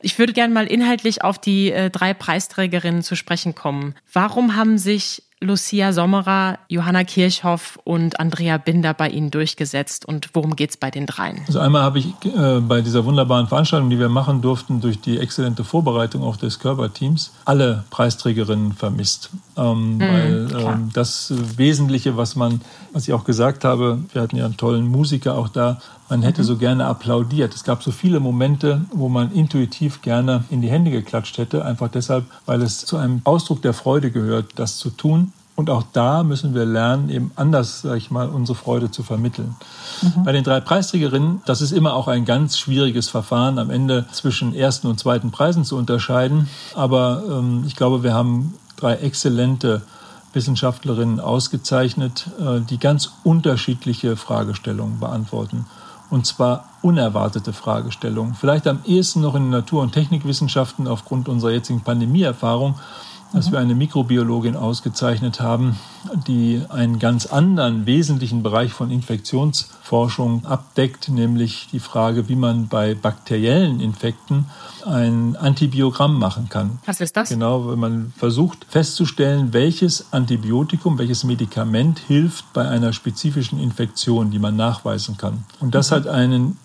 Ich 0.00 0.18
würde 0.18 0.32
gerne 0.32 0.52
mal 0.52 0.66
inhaltlich 0.66 1.24
auf 1.24 1.38
die 1.38 1.72
äh, 1.72 1.90
drei 1.90 2.14
Preisträgerinnen 2.14 3.02
zu 3.02 3.16
sprechen 3.16 3.54
kommen. 3.54 3.94
Warum 4.12 4.56
haben 4.56 4.78
sich 4.78 5.25
Lucia 5.40 5.92
Sommerer, 5.92 6.58
Johanna 6.68 7.04
Kirchhoff 7.04 7.78
und 7.84 8.18
Andrea 8.18 8.56
Binder 8.56 8.94
bei 8.94 9.10
Ihnen 9.10 9.30
durchgesetzt 9.30 10.06
und 10.06 10.30
worum 10.32 10.56
geht 10.56 10.70
es 10.70 10.76
bei 10.78 10.90
den 10.90 11.04
dreien? 11.04 11.42
Also 11.46 11.58
einmal 11.58 11.82
habe 11.82 11.98
ich 11.98 12.06
äh, 12.24 12.60
bei 12.60 12.80
dieser 12.80 13.04
wunderbaren 13.04 13.46
Veranstaltung, 13.46 13.90
die 13.90 13.98
wir 13.98 14.08
machen 14.08 14.40
durften, 14.40 14.80
durch 14.80 14.98
die 14.98 15.18
exzellente 15.18 15.62
Vorbereitung 15.62 16.22
auch 16.22 16.36
des 16.36 16.58
Körperteams, 16.58 17.32
alle 17.44 17.84
Preisträgerinnen 17.90 18.72
vermisst. 18.72 19.28
Ähm, 19.58 19.96
mhm, 19.96 20.00
weil 20.00 20.48
ähm, 20.58 20.90
das 20.94 21.34
Wesentliche, 21.56 22.16
was 22.16 22.34
man, 22.34 22.62
was 22.96 23.06
ich 23.06 23.12
auch 23.12 23.24
gesagt 23.24 23.62
habe, 23.62 23.98
wir 24.14 24.22
hatten 24.22 24.36
ja 24.36 24.46
einen 24.46 24.56
tollen 24.56 24.86
Musiker 24.86 25.36
auch 25.36 25.48
da, 25.48 25.78
man 26.08 26.22
hätte 26.22 26.40
mhm. 26.40 26.46
so 26.46 26.56
gerne 26.56 26.86
applaudiert. 26.86 27.54
Es 27.54 27.62
gab 27.62 27.82
so 27.82 27.90
viele 27.90 28.20
Momente, 28.20 28.86
wo 28.90 29.10
man 29.10 29.32
intuitiv 29.32 30.00
gerne 30.00 30.44
in 30.48 30.62
die 30.62 30.70
Hände 30.70 30.90
geklatscht 30.90 31.36
hätte, 31.36 31.62
einfach 31.66 31.90
deshalb, 31.90 32.24
weil 32.46 32.62
es 32.62 32.86
zu 32.86 32.96
einem 32.96 33.20
Ausdruck 33.24 33.60
der 33.60 33.74
Freude 33.74 34.10
gehört, 34.10 34.52
das 34.56 34.78
zu 34.78 34.88
tun. 34.88 35.34
Und 35.56 35.68
auch 35.68 35.82
da 35.92 36.22
müssen 36.22 36.54
wir 36.54 36.64
lernen, 36.64 37.10
eben 37.10 37.32
anders, 37.36 37.82
sag 37.82 37.98
ich 37.98 38.10
mal, 38.10 38.30
unsere 38.30 38.56
Freude 38.56 38.90
zu 38.90 39.02
vermitteln. 39.02 39.56
Mhm. 40.00 40.24
Bei 40.24 40.32
den 40.32 40.42
drei 40.42 40.60
Preisträgerinnen, 40.60 41.42
das 41.44 41.60
ist 41.60 41.72
immer 41.72 41.92
auch 41.92 42.08
ein 42.08 42.24
ganz 42.24 42.56
schwieriges 42.56 43.10
Verfahren, 43.10 43.58
am 43.58 43.68
Ende 43.68 44.06
zwischen 44.10 44.54
ersten 44.54 44.86
und 44.86 44.98
zweiten 44.98 45.30
Preisen 45.30 45.66
zu 45.66 45.76
unterscheiden. 45.76 46.48
Aber 46.74 47.22
ähm, 47.28 47.64
ich 47.66 47.76
glaube, 47.76 48.02
wir 48.02 48.14
haben 48.14 48.54
drei 48.76 48.94
exzellente 48.94 49.82
Wissenschaftlerinnen 50.36 51.18
ausgezeichnet, 51.18 52.28
äh, 52.38 52.60
die 52.60 52.78
ganz 52.78 53.10
unterschiedliche 53.24 54.16
Fragestellungen 54.16 55.00
beantworten 55.00 55.66
und 56.10 56.26
zwar 56.26 56.68
unerwartete 56.82 57.52
Fragestellungen. 57.52 58.34
Vielleicht 58.34 58.66
am 58.66 58.80
ehesten 58.84 59.20
noch 59.20 59.34
in 59.34 59.50
Natur- 59.50 59.82
und 59.82 59.92
Technikwissenschaften 59.92 60.86
aufgrund 60.86 61.28
unserer 61.28 61.50
jetzigen 61.50 61.80
Pandemieerfahrung, 61.80 62.76
dass 63.32 63.52
wir 63.52 63.58
eine 63.58 63.74
Mikrobiologin 63.74 64.56
ausgezeichnet 64.56 65.40
haben, 65.40 65.76
die 66.26 66.62
einen 66.68 66.98
ganz 66.98 67.26
anderen 67.26 67.86
wesentlichen 67.86 68.42
Bereich 68.42 68.72
von 68.72 68.90
Infektionsforschung 68.90 70.44
abdeckt, 70.44 71.08
nämlich 71.08 71.68
die 71.72 71.80
Frage, 71.80 72.28
wie 72.28 72.36
man 72.36 72.68
bei 72.68 72.94
bakteriellen 72.94 73.80
Infekten 73.80 74.46
ein 74.84 75.36
Antibiogramm 75.36 76.18
machen 76.18 76.48
kann. 76.48 76.78
Was 76.86 77.00
ist 77.00 77.16
das? 77.16 77.28
Genau, 77.28 77.70
wenn 77.70 77.78
man 77.78 78.12
versucht 78.16 78.66
festzustellen, 78.68 79.52
welches 79.52 80.12
Antibiotikum, 80.12 80.98
welches 80.98 81.24
Medikament 81.24 81.98
hilft 81.98 82.52
bei 82.52 82.68
einer 82.68 82.92
spezifischen 82.92 83.58
Infektion, 83.58 84.30
die 84.30 84.38
man 84.38 84.56
nachweisen 84.56 85.16
kann. 85.16 85.44
Und 85.60 85.74
das 85.74 85.90
mhm. 85.90 85.94
hat 85.94 86.06
einen 86.06 86.58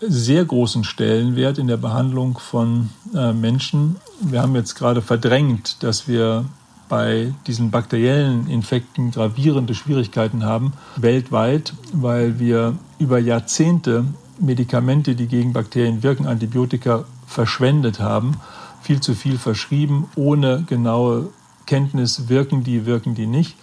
sehr 0.00 0.44
großen 0.44 0.84
Stellenwert 0.84 1.58
in 1.58 1.66
der 1.66 1.76
Behandlung 1.76 2.38
von 2.38 2.90
äh, 3.14 3.32
Menschen. 3.32 3.96
Wir 4.20 4.42
haben 4.42 4.54
jetzt 4.54 4.74
gerade 4.74 5.02
verdrängt, 5.02 5.82
dass 5.82 6.06
wir 6.06 6.44
bei 6.88 7.34
diesen 7.46 7.70
bakteriellen 7.70 8.48
Infekten 8.48 9.10
gravierende 9.10 9.74
Schwierigkeiten 9.74 10.44
haben, 10.44 10.72
weltweit, 10.96 11.74
weil 11.92 12.38
wir 12.38 12.76
über 12.98 13.18
Jahrzehnte 13.18 14.04
Medikamente, 14.40 15.14
die 15.14 15.26
gegen 15.26 15.52
Bakterien 15.52 16.02
wirken, 16.02 16.26
Antibiotika 16.26 17.04
verschwendet 17.26 18.00
haben, 18.00 18.36
viel 18.80 19.00
zu 19.00 19.14
viel 19.14 19.36
verschrieben, 19.36 20.08
ohne 20.14 20.62
genaue 20.66 21.30
Kenntnis, 21.66 22.28
wirken 22.28 22.64
die, 22.64 22.86
wirken 22.86 23.14
die 23.14 23.26
nicht 23.26 23.56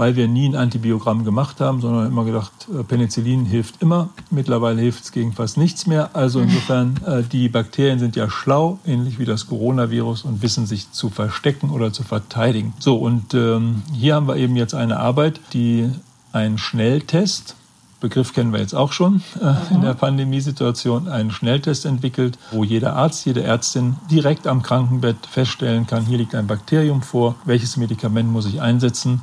weil 0.00 0.16
wir 0.16 0.28
nie 0.28 0.48
ein 0.48 0.56
Antibiogramm 0.56 1.26
gemacht 1.26 1.60
haben, 1.60 1.82
sondern 1.82 2.06
immer 2.06 2.24
gedacht, 2.24 2.52
äh, 2.74 2.82
Penicillin 2.82 3.44
hilft 3.44 3.82
immer. 3.82 4.08
Mittlerweile 4.30 4.80
hilft 4.80 5.04
es 5.04 5.12
gegen 5.12 5.34
fast 5.34 5.58
nichts 5.58 5.86
mehr. 5.86 6.08
Also 6.14 6.40
insofern, 6.40 6.98
äh, 7.04 7.22
die 7.22 7.50
Bakterien 7.50 7.98
sind 7.98 8.16
ja 8.16 8.30
schlau, 8.30 8.78
ähnlich 8.86 9.18
wie 9.18 9.26
das 9.26 9.46
Coronavirus, 9.46 10.22
und 10.22 10.40
wissen 10.40 10.64
sich 10.64 10.90
zu 10.90 11.10
verstecken 11.10 11.68
oder 11.68 11.92
zu 11.92 12.02
verteidigen. 12.02 12.72
So, 12.78 12.96
und 12.96 13.34
ähm, 13.34 13.82
hier 13.92 14.14
haben 14.14 14.26
wir 14.26 14.36
eben 14.36 14.56
jetzt 14.56 14.74
eine 14.74 14.98
Arbeit, 14.98 15.38
die 15.52 15.90
einen 16.32 16.56
Schnelltest, 16.56 17.56
Begriff 18.00 18.32
kennen 18.32 18.54
wir 18.54 18.60
jetzt 18.60 18.74
auch 18.74 18.92
schon 18.92 19.22
äh, 19.42 19.74
in 19.74 19.82
der 19.82 19.92
Pandemiesituation, 19.92 21.08
einen 21.08 21.30
Schnelltest 21.30 21.84
entwickelt, 21.84 22.38
wo 22.52 22.64
jeder 22.64 22.96
Arzt, 22.96 23.26
jede 23.26 23.42
Ärztin 23.42 23.96
direkt 24.10 24.46
am 24.46 24.62
Krankenbett 24.62 25.26
feststellen 25.26 25.86
kann, 25.86 26.06
hier 26.06 26.16
liegt 26.16 26.34
ein 26.34 26.46
Bakterium 26.46 27.02
vor, 27.02 27.34
welches 27.44 27.76
Medikament 27.76 28.32
muss 28.32 28.46
ich 28.46 28.62
einsetzen 28.62 29.20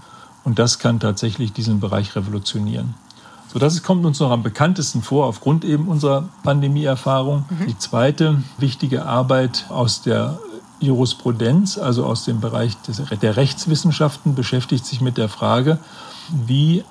und 0.47 0.59
das 0.59 0.79
kann 0.79 1.01
tatsächlich 1.01 1.51
diesen 1.51 1.81
Bereich 1.81 2.15
revolutionieren. 2.15 2.95
So, 3.51 3.59
das 3.59 3.83
kommt 3.83 4.05
uns 4.05 4.21
noch 4.21 4.31
am 4.31 4.43
bekanntesten 4.43 5.01
vor, 5.01 5.25
aufgrund 5.25 5.65
eben 5.65 5.89
unserer 5.89 6.29
Pandemieerfahrung. 6.43 7.43
Mhm. 7.49 7.67
Die 7.67 7.77
zweite 7.77 8.41
wichtige 8.57 9.05
Arbeit 9.05 9.65
aus 9.67 10.03
der 10.03 10.39
Jurisprudenz, 10.79 11.77
also 11.77 12.05
aus 12.05 12.23
dem 12.23 12.39
Bereich 12.39 12.77
des, 12.83 13.01
der 13.21 13.35
Rechtswissenschaften, 13.35 14.35
beschäftigt 14.35 14.85
sich 14.85 15.01
mit 15.01 15.17
der 15.17 15.27
Frage, 15.27 15.79
wie 16.29 16.85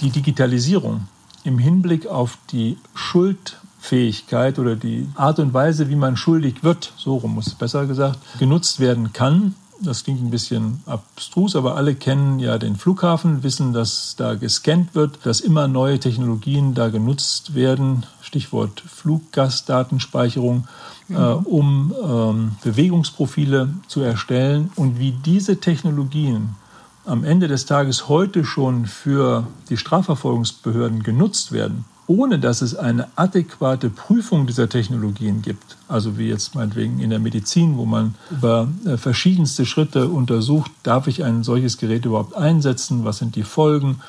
die 0.00 0.08
Digitalisierung 0.08 1.06
im 1.44 1.58
Hinblick 1.58 2.06
auf 2.06 2.38
die 2.50 2.78
Schuldfähigkeit 2.94 4.58
oder 4.58 4.74
die 4.74 5.06
Art 5.16 5.38
und 5.38 5.52
Weise, 5.52 5.90
wie 5.90 5.96
man 5.96 6.16
schuldig 6.16 6.64
wird, 6.64 6.94
so 6.96 7.18
rum 7.18 7.34
muss 7.34 7.48
es 7.48 7.56
besser 7.56 7.84
gesagt, 7.84 8.18
genutzt 8.38 8.80
werden 8.80 9.12
kann, 9.12 9.54
das 9.80 10.04
klingt 10.04 10.22
ein 10.22 10.30
bisschen 10.30 10.82
abstrus, 10.86 11.56
aber 11.56 11.76
alle 11.76 11.94
kennen 11.94 12.38
ja 12.38 12.58
den 12.58 12.76
Flughafen, 12.76 13.42
wissen, 13.42 13.72
dass 13.72 14.14
da 14.16 14.34
gescannt 14.34 14.94
wird, 14.94 15.18
dass 15.24 15.40
immer 15.40 15.68
neue 15.68 16.00
Technologien 16.00 16.74
da 16.74 16.88
genutzt 16.88 17.54
werden. 17.54 18.04
Stichwort 18.20 18.80
Fluggastdatenspeicherung, 18.80 20.66
mhm. 21.08 21.16
äh, 21.16 21.18
um 21.18 21.94
ähm, 22.02 22.56
Bewegungsprofile 22.62 23.70
zu 23.88 24.00
erstellen 24.00 24.70
und 24.76 24.98
wie 24.98 25.12
diese 25.12 25.58
Technologien 25.60 26.56
am 27.04 27.22
Ende 27.22 27.46
des 27.46 27.66
Tages 27.66 28.08
heute 28.08 28.44
schon 28.44 28.86
für 28.86 29.46
die 29.68 29.76
Strafverfolgungsbehörden 29.76 31.02
genutzt 31.02 31.52
werden 31.52 31.84
ohne 32.06 32.38
dass 32.38 32.62
es 32.62 32.76
eine 32.76 33.08
adäquate 33.16 33.90
Prüfung 33.90 34.46
dieser 34.46 34.68
Technologien 34.68 35.42
gibt, 35.42 35.76
also 35.88 36.18
wie 36.18 36.28
jetzt 36.28 36.54
meinetwegen 36.54 37.00
in 37.00 37.10
der 37.10 37.18
Medizin, 37.18 37.76
wo 37.76 37.84
man 37.84 38.14
über 38.30 38.68
äh, 38.84 38.96
verschiedenste 38.96 39.66
Schritte 39.66 40.08
untersucht, 40.08 40.70
darf 40.82 41.06
ich 41.08 41.24
ein 41.24 41.42
solches 41.42 41.78
Gerät 41.78 42.04
überhaupt 42.04 42.36
einsetzen, 42.36 43.04
was 43.04 43.18
sind 43.18 43.34
die 43.34 43.42
Folgen, 43.42 44.00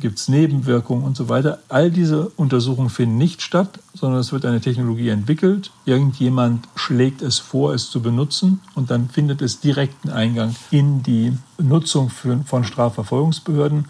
gibt 0.00 0.18
es 0.18 0.28
Nebenwirkungen 0.28 1.04
und 1.04 1.16
so 1.16 1.30
weiter. 1.30 1.58
All 1.68 1.90
diese 1.90 2.28
Untersuchungen 2.36 2.90
finden 2.90 3.16
nicht 3.16 3.40
statt, 3.40 3.78
sondern 3.94 4.20
es 4.20 4.32
wird 4.32 4.44
eine 4.44 4.60
Technologie 4.60 5.08
entwickelt, 5.08 5.70
irgendjemand 5.86 6.68
schlägt 6.74 7.22
es 7.22 7.38
vor, 7.38 7.72
es 7.72 7.90
zu 7.90 8.02
benutzen 8.02 8.60
und 8.74 8.90
dann 8.90 9.08
findet 9.08 9.40
es 9.40 9.60
direkten 9.60 10.10
Eingang 10.10 10.54
in 10.70 11.02
die 11.02 11.32
Nutzung 11.58 12.10
von 12.10 12.64
Strafverfolgungsbehörden, 12.64 13.86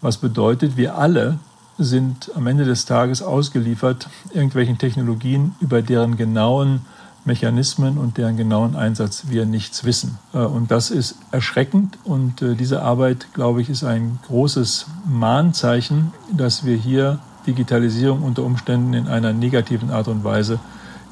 was 0.00 0.18
bedeutet, 0.18 0.76
wir 0.76 0.96
alle 0.96 1.40
sind 1.78 2.30
am 2.34 2.46
Ende 2.46 2.64
des 2.64 2.84
Tages 2.84 3.22
ausgeliefert 3.22 4.08
irgendwelchen 4.34 4.78
Technologien, 4.78 5.54
über 5.60 5.80
deren 5.80 6.16
genauen 6.16 6.80
Mechanismen 7.24 7.98
und 7.98 8.16
deren 8.16 8.36
genauen 8.36 8.74
Einsatz 8.74 9.24
wir 9.28 9.46
nichts 9.46 9.84
wissen. 9.84 10.18
Äh, 10.34 10.38
und 10.38 10.70
das 10.70 10.90
ist 10.90 11.16
erschreckend. 11.30 11.98
Und 12.04 12.42
äh, 12.42 12.54
diese 12.54 12.82
Arbeit, 12.82 13.28
glaube 13.34 13.60
ich, 13.62 13.70
ist 13.70 13.84
ein 13.84 14.18
großes 14.26 14.86
Mahnzeichen, 15.06 16.12
dass 16.36 16.64
wir 16.64 16.76
hier 16.76 17.20
Digitalisierung 17.46 18.22
unter 18.22 18.42
Umständen 18.42 18.94
in 18.94 19.06
einer 19.06 19.32
negativen 19.32 19.90
Art 19.90 20.08
und 20.08 20.24
Weise 20.24 20.58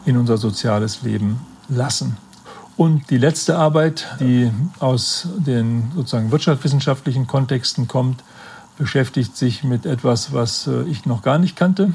in 0.04 0.16
unser 0.16 0.36
soziales 0.36 1.02
Leben 1.02 1.40
lassen. 1.68 2.16
Und 2.76 3.08
die 3.10 3.18
letzte 3.18 3.56
Arbeit, 3.56 4.06
die 4.20 4.50
aus 4.80 5.28
den 5.38 5.90
sozusagen 5.94 6.30
wirtschaftswissenschaftlichen 6.30 7.26
Kontexten 7.26 7.88
kommt, 7.88 8.22
beschäftigt 8.78 9.36
sich 9.36 9.64
mit 9.64 9.86
etwas, 9.86 10.32
was 10.32 10.66
äh, 10.66 10.82
ich 10.84 11.06
noch 11.06 11.22
gar 11.22 11.38
nicht 11.38 11.56
kannte, 11.56 11.92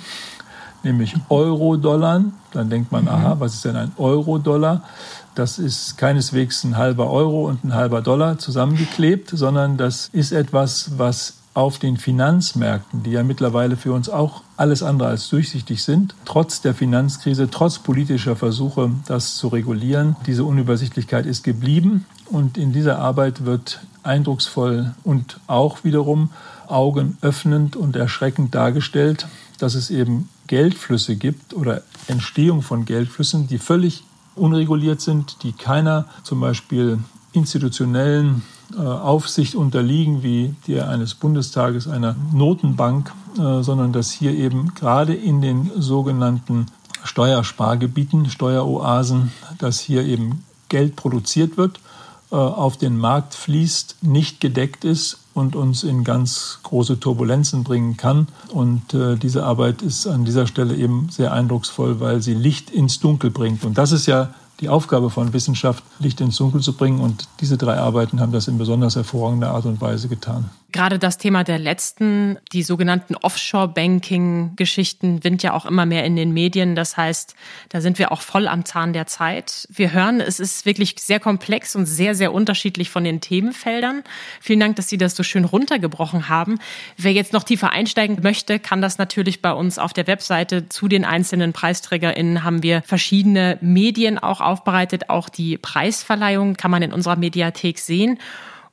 nämlich 0.83 1.15
Euro-Dollar. 1.29 2.25
Dann 2.51 2.69
denkt 2.69 2.91
man, 2.91 3.03
mhm. 3.03 3.09
aha, 3.09 3.35
was 3.39 3.55
ist 3.55 3.65
denn 3.65 3.75
ein 3.75 3.91
Euro-Dollar? 3.97 4.83
Das 5.35 5.59
ist 5.59 5.97
keineswegs 5.97 6.63
ein 6.63 6.77
halber 6.77 7.09
Euro 7.09 7.47
und 7.47 7.63
ein 7.63 7.73
halber 7.73 8.01
Dollar 8.01 8.37
zusammengeklebt, 8.37 9.29
sondern 9.29 9.77
das 9.77 10.09
ist 10.11 10.31
etwas, 10.33 10.97
was 10.97 11.35
auf 11.53 11.79
den 11.79 11.97
Finanzmärkten, 11.97 13.03
die 13.03 13.11
ja 13.11 13.23
mittlerweile 13.23 13.75
für 13.75 13.91
uns 13.91 14.09
auch 14.09 14.41
alles 14.55 14.83
andere 14.83 15.09
als 15.09 15.27
durchsichtig 15.29 15.83
sind, 15.83 16.15
trotz 16.23 16.61
der 16.61 16.73
Finanzkrise, 16.73 17.49
trotz 17.49 17.79
politischer 17.79 18.35
Versuche, 18.35 18.91
das 19.07 19.35
zu 19.35 19.49
regulieren, 19.49 20.15
diese 20.25 20.45
Unübersichtlichkeit 20.45 21.25
ist 21.25 21.43
geblieben. 21.43 22.05
Und 22.29 22.57
in 22.57 22.71
dieser 22.71 22.99
Arbeit 22.99 23.43
wird 23.43 23.81
eindrucksvoll 24.03 24.93
und 25.03 25.39
auch 25.47 25.83
wiederum 25.83 26.29
augenöffnend 26.71 27.75
und 27.75 27.95
erschreckend 27.95 28.55
dargestellt, 28.55 29.27
dass 29.59 29.75
es 29.75 29.89
eben 29.89 30.29
Geldflüsse 30.47 31.15
gibt 31.15 31.53
oder 31.53 31.83
Entstehung 32.07 32.61
von 32.61 32.85
Geldflüssen, 32.85 33.47
die 33.47 33.57
völlig 33.57 34.03
unreguliert 34.35 35.01
sind, 35.01 35.43
die 35.43 35.51
keiner 35.51 36.05
zum 36.23 36.39
Beispiel 36.39 36.99
institutionellen 37.33 38.41
äh, 38.73 38.81
Aufsicht 38.81 39.55
unterliegen, 39.55 40.23
wie 40.23 40.55
der 40.67 40.89
eines 40.89 41.13
Bundestages, 41.15 41.87
einer 41.87 42.15
Notenbank, 42.33 43.11
äh, 43.37 43.61
sondern 43.61 43.93
dass 43.93 44.11
hier 44.11 44.33
eben 44.33 44.73
gerade 44.75 45.13
in 45.13 45.41
den 45.41 45.71
sogenannten 45.77 46.67
Steuerspargebieten, 47.03 48.29
Steueroasen, 48.29 49.31
dass 49.57 49.79
hier 49.79 50.03
eben 50.03 50.43
Geld 50.69 50.95
produziert 50.95 51.57
wird, 51.57 51.79
auf 52.35 52.77
den 52.77 52.97
Markt 52.97 53.33
fließt, 53.33 53.97
nicht 54.01 54.39
gedeckt 54.39 54.85
ist 54.85 55.17
und 55.33 55.55
uns 55.55 55.83
in 55.83 56.03
ganz 56.03 56.59
große 56.63 56.99
Turbulenzen 56.99 57.63
bringen 57.63 57.97
kann. 57.97 58.27
Und 58.49 58.93
äh, 58.93 59.17
diese 59.17 59.43
Arbeit 59.43 59.81
ist 59.81 60.07
an 60.07 60.25
dieser 60.25 60.47
Stelle 60.47 60.75
eben 60.75 61.09
sehr 61.09 61.33
eindrucksvoll, 61.33 61.99
weil 61.99 62.21
sie 62.21 62.33
Licht 62.33 62.69
ins 62.69 62.99
Dunkel 62.99 63.31
bringt. 63.31 63.63
Und 63.65 63.77
das 63.77 63.91
ist 63.91 64.05
ja 64.05 64.33
die 64.59 64.69
Aufgabe 64.69 65.09
von 65.09 65.33
Wissenschaft, 65.33 65.83
Licht 65.99 66.21
ins 66.21 66.37
Dunkel 66.37 66.61
zu 66.61 66.73
bringen. 66.73 66.99
Und 66.99 67.27
diese 67.39 67.57
drei 67.57 67.77
Arbeiten 67.77 68.19
haben 68.19 68.31
das 68.31 68.47
in 68.47 68.57
besonders 68.57 68.95
hervorragender 68.95 69.51
Art 69.51 69.65
und 69.65 69.81
Weise 69.81 70.07
getan. 70.07 70.49
Gerade 70.71 70.99
das 70.99 71.17
Thema 71.17 71.43
der 71.43 71.59
letzten, 71.59 72.37
die 72.53 72.63
sogenannten 72.63 73.15
Offshore-Banking-Geschichten, 73.15 75.21
sind 75.21 75.43
ja 75.43 75.53
auch 75.53 75.65
immer 75.65 75.85
mehr 75.85 76.05
in 76.05 76.15
den 76.15 76.31
Medien. 76.31 76.75
Das 76.75 76.97
heißt, 76.97 77.35
da 77.69 77.81
sind 77.81 77.99
wir 77.99 78.11
auch 78.11 78.21
voll 78.21 78.47
am 78.47 78.63
Zahn 78.63 78.93
der 78.93 79.07
Zeit. 79.07 79.67
Wir 79.71 79.91
hören, 79.91 80.21
es 80.21 80.39
ist 80.39 80.65
wirklich 80.65 80.95
sehr 80.99 81.19
komplex 81.19 81.75
und 81.75 81.85
sehr, 81.85 82.15
sehr 82.15 82.33
unterschiedlich 82.33 82.89
von 82.89 83.03
den 83.03 83.21
Themenfeldern. 83.21 84.03
Vielen 84.39 84.59
Dank, 84.59 84.75
dass 84.77 84.87
Sie 84.87 84.97
das 84.97 85.15
so 85.15 85.23
schön 85.23 85.45
runtergebrochen 85.45 86.29
haben. 86.29 86.59
Wer 86.97 87.13
jetzt 87.13 87.33
noch 87.33 87.43
tiefer 87.43 87.71
einsteigen 87.71 88.19
möchte, 88.21 88.59
kann 88.59 88.81
das 88.81 88.97
natürlich 88.97 89.41
bei 89.41 89.51
uns 89.51 89.77
auf 89.77 89.93
der 89.93 90.07
Webseite 90.07 90.69
zu 90.69 90.87
den 90.87 91.05
einzelnen 91.05 91.53
PreisträgerInnen 91.53 92.43
haben 92.43 92.63
wir 92.63 92.81
verschiedene 92.83 93.57
Medien 93.61 94.19
auch 94.19 94.41
aufbereitet. 94.41 95.09
Auch 95.09 95.29
die 95.29 95.57
Preisverleihung 95.57 96.55
kann 96.55 96.71
man 96.71 96.81
in 96.81 96.93
unserer 96.93 97.15
Mediathek 97.15 97.79
sehen. 97.79 98.19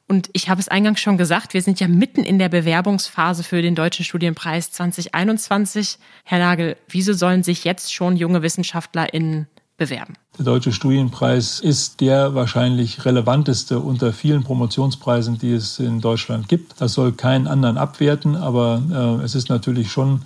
Und 0.09 0.31
ich 0.33 0.49
habe 0.49 0.59
es 0.59 0.69
eingangs 0.69 1.01
schon 1.01 1.19
gesagt, 1.19 1.53
wir 1.53 1.61
sind 1.61 1.81
ja 1.81 1.87
mitten 1.87 2.25
in 2.25 2.39
der 2.39 2.49
Bewerbungsphase 2.49 3.45
für 3.45 3.61
den 3.61 3.75
Deutschen 3.75 4.07
Studienpreis 4.07 4.73
2021. 4.73 5.99
Herr 6.25 6.39
Nagel, 6.39 6.77
wieso 6.89 7.13
sollen 7.13 7.43
sich 7.43 7.65
jetzt 7.65 7.93
schon 7.93 8.17
junge 8.17 8.41
WissenschaftlerInnen 8.41 9.49
bewerben? 9.77 10.15
Der 10.39 10.47
Deutsche 10.47 10.73
Studienpreis 10.73 11.61
ist 11.61 12.01
der 12.01 12.35
wahrscheinlich 12.35 13.05
relevanteste 13.05 13.81
unter 13.81 14.15
vielen 14.15 14.45
Promotionspreisen, 14.45 15.39
die 15.39 15.53
es 15.53 15.79
in 15.79 16.01
Deutschland 16.01 16.49
gibt. 16.49 16.81
Das 16.81 16.95
soll 16.95 17.13
keinen 17.13 17.47
anderen 17.47 17.77
abwerten, 17.77 18.35
aber 18.35 19.19
äh, 19.21 19.25
es 19.25 19.35
ist 19.35 19.51
natürlich 19.51 19.93
schon 19.93 20.23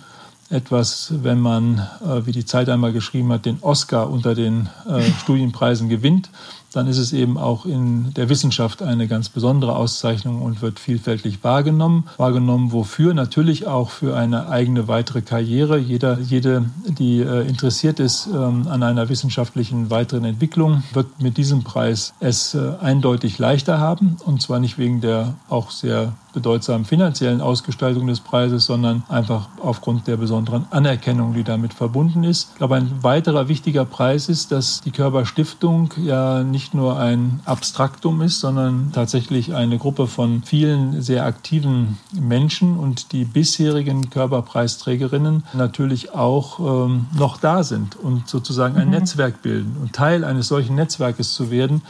etwas, 0.49 1.13
wenn 1.23 1.39
man, 1.39 1.79
äh, 2.05 2.25
wie 2.25 2.31
die 2.31 2.45
Zeit 2.45 2.69
einmal 2.69 2.93
geschrieben 2.93 3.33
hat, 3.33 3.45
den 3.45 3.57
Oscar 3.61 4.09
unter 4.09 4.33
den 4.33 4.69
äh, 4.87 5.01
Studienpreisen 5.19 5.89
gewinnt 5.89 6.29
dann 6.73 6.87
ist 6.87 6.97
es 6.97 7.13
eben 7.13 7.37
auch 7.37 7.65
in 7.65 8.13
der 8.13 8.29
Wissenschaft 8.29 8.81
eine 8.81 9.07
ganz 9.07 9.29
besondere 9.29 9.75
Auszeichnung 9.75 10.41
und 10.41 10.61
wird 10.61 10.79
vielfältig 10.79 11.43
wahrgenommen. 11.43 12.05
Wahrgenommen 12.17 12.71
wofür? 12.71 13.13
Natürlich 13.13 13.67
auch 13.67 13.89
für 13.89 14.15
eine 14.15 14.49
eigene 14.49 14.87
weitere 14.87 15.21
Karriere. 15.21 15.77
Jeder, 15.77 16.19
jede, 16.19 16.65
die 16.87 17.19
äh, 17.19 17.47
interessiert 17.47 17.99
ist 17.99 18.27
ähm, 18.27 18.67
an 18.67 18.83
einer 18.83 19.09
wissenschaftlichen 19.09 19.89
weiteren 19.89 20.25
Entwicklung, 20.25 20.83
wird 20.93 21.21
mit 21.21 21.37
diesem 21.37 21.63
Preis 21.63 22.13
es 22.19 22.53
äh, 22.53 22.73
eindeutig 22.81 23.39
leichter 23.39 23.79
haben. 23.79 24.17
Und 24.25 24.41
zwar 24.41 24.59
nicht 24.59 24.77
wegen 24.77 25.01
der 25.01 25.35
auch 25.49 25.71
sehr 25.71 26.13
bedeutsamen 26.33 26.85
finanziellen 26.85 27.41
Ausgestaltung 27.41 28.07
des 28.07 28.19
Preises, 28.19 28.65
sondern 28.65 29.03
einfach 29.07 29.47
aufgrund 29.61 30.07
der 30.07 30.17
besonderen 30.17 30.65
Anerkennung, 30.71 31.33
die 31.33 31.43
damit 31.43 31.73
verbunden 31.73 32.23
ist. 32.23 32.49
Ich 32.51 32.57
glaube, 32.57 32.75
ein 32.75 33.03
weiterer 33.03 33.47
wichtiger 33.47 33.85
Preis 33.85 34.29
ist, 34.29 34.51
dass 34.51 34.81
die 34.81 34.91
Körperstiftung 34.91 35.93
ja 36.03 36.43
nicht 36.43 36.62
nur 36.71 36.99
ein 36.99 37.41
Abstraktum 37.45 38.21
ist, 38.21 38.39
sondern 38.39 38.91
tatsächlich 38.93 39.53
eine 39.53 39.77
Gruppe 39.77 40.07
von 40.07 40.43
vielen 40.43 41.01
sehr 41.01 41.25
aktiven 41.25 41.97
Menschen 42.11 42.77
und 42.77 43.11
die 43.11 43.25
bisherigen 43.25 44.09
Körperpreisträgerinnen 44.09 45.43
natürlich 45.53 46.13
auch 46.13 46.59
ähm, 46.59 47.07
noch 47.17 47.37
da 47.37 47.63
sind 47.63 47.95
und 47.95 48.27
sozusagen 48.27 48.77
ein 48.77 48.87
mhm. 48.87 48.93
Netzwerk 48.93 49.41
bilden. 49.41 49.75
Und 49.81 49.93
Teil 49.93 50.23
eines 50.23 50.47
solchen 50.47 50.75
Netzwerkes 50.75 51.33
zu 51.33 51.49
werden, 51.49 51.81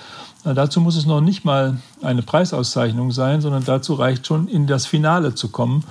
dazu 0.43 0.81
muss 0.81 0.95
es 0.95 1.05
noch 1.05 1.21
nicht 1.21 1.45
mal 1.45 1.77
eine 2.03 2.21
Preisauszeichnung 2.21 3.11
sein, 3.11 3.41
sondern 3.41 3.63
dazu 3.63 3.93
reicht 3.93 4.27
schon, 4.27 4.47
in 4.47 4.67
das 4.67 4.85
Finale 4.85 5.35
zu 5.35 5.49
kommen 5.49 5.83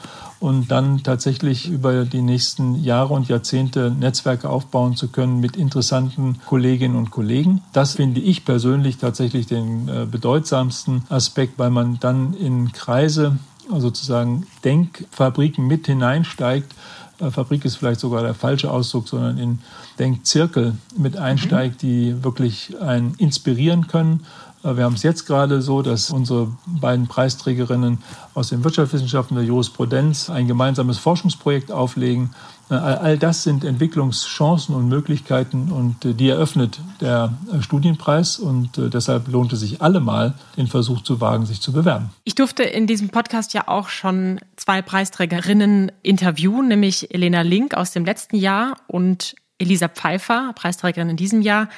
und 0.43 0.73
dann 0.73 1.03
tatsächlich 1.05 1.69
über 1.69 2.05
die 2.05 2.21
nächsten 2.21 2.83
Jahre 2.83 3.15
und 3.15 3.29
Jahrzehnte 3.29 3.91
Netzwerke 3.91 4.51
aufbauen 4.51 4.97
zu 4.97 5.09
können 5.09 5.39
mit 5.39 5.57
interessanten 5.57 6.39
Kolleginnen 6.47 6.97
und 6.97 7.11
Kollegen. 7.13 7.63
Das 7.73 7.95
finde 7.95 8.21
ich 8.21 8.45
persönlich 8.45 8.99
tatsächlich 8.99 9.47
den 9.47 9.89
äh, 9.89 10.05
bedeutsamsten 10.11 11.05
Aspekt, 11.09 11.59
weil 11.59 11.71
man 11.71 12.01
dann 12.01 12.35
in 12.35 12.73
Kreise 12.73 13.39
sozusagen 13.71 14.47
Denkfabriken 14.65 15.67
mit 15.67 15.87
hineinsteigt. 15.87 16.75
Äh, 17.21 17.31
Fabrik 17.31 17.65
ist 17.65 17.77
vielleicht 17.77 18.01
sogar 18.01 18.23
der 18.23 18.35
falsche 18.35 18.71
Ausdruck, 18.71 19.09
sondern 19.09 19.39
in 19.39 19.61
Denkzirkel 19.99 20.77
mit 20.97 21.17
einsteigt, 21.17 21.83
die 21.83 22.25
wirklich 22.25 22.75
einen 22.81 23.15
inspirieren 23.15 23.87
können 23.87 24.27
wir 24.63 24.85
haben 24.85 24.95
es 24.95 25.03
jetzt 25.03 25.27
gerade 25.27 25.61
so, 25.61 25.83
dass 25.83 26.11
unsere 26.11 26.53
beiden 26.67 27.09
Preisträgerinnen 27.09 27.99
aus 28.35 28.49
den 28.49 28.63
Wirtschaftswissenschaften 28.63 29.37
der 29.37 29.45
Jurisprudenz 29.45 30.31
ein 30.31 30.47
gemeinsames 30.47 30.99
Forschungsprojekt 30.99 31.73
auflegen. 31.73 32.35
Äh, 32.71 32.75
all 32.75 33.19
das 33.19 33.43
sind 33.43 33.65
Entwicklungschancen 33.65 34.75
und 34.75 34.89
Möglichkeiten 34.89 35.73
und 35.73 36.05
äh, 36.05 36.15
die 36.15 36.29
eröffnet 36.29 36.81
der 37.01 37.35
Studienpreis 37.61 38.39
und 38.39 38.71
deshalb 38.77 39.29
lohnt 39.29 39.53
es 39.53 39.61
sich 39.61 39.83
allemal, 39.83 40.35
den 40.57 40.69
Versuch 40.69 41.03
zu 41.03 41.21
wagen, 41.21 41.45
sich 41.45 41.61
zu 41.61 41.73
bewerben. 41.73 42.11
Ich 42.25 42.35
durfte 42.35 42.63
in 42.63 42.87
diesem 42.87 43.09
Podcast 43.09 43.55
ja 43.55 43.67
auch 43.67 43.89
schon 43.89 44.39
zwei 44.57 44.81
Preisträgerinnen 44.81 45.91
interviewen, 46.03 46.69
nämlich 46.69 47.13
Elena 47.13 47.43
Link 47.43 47.75
aus 47.75 47.91
dem 47.91 48.05
letzten 48.05 48.37
Jahr 48.37 48.77
und 48.87 49.35
Elisa 49.59 49.89
Pfeiffer, 49.89 50.53
Preisträgerin 50.55 51.11
in 51.11 51.17
diesem 51.17 51.43
Jahr. 51.43 51.69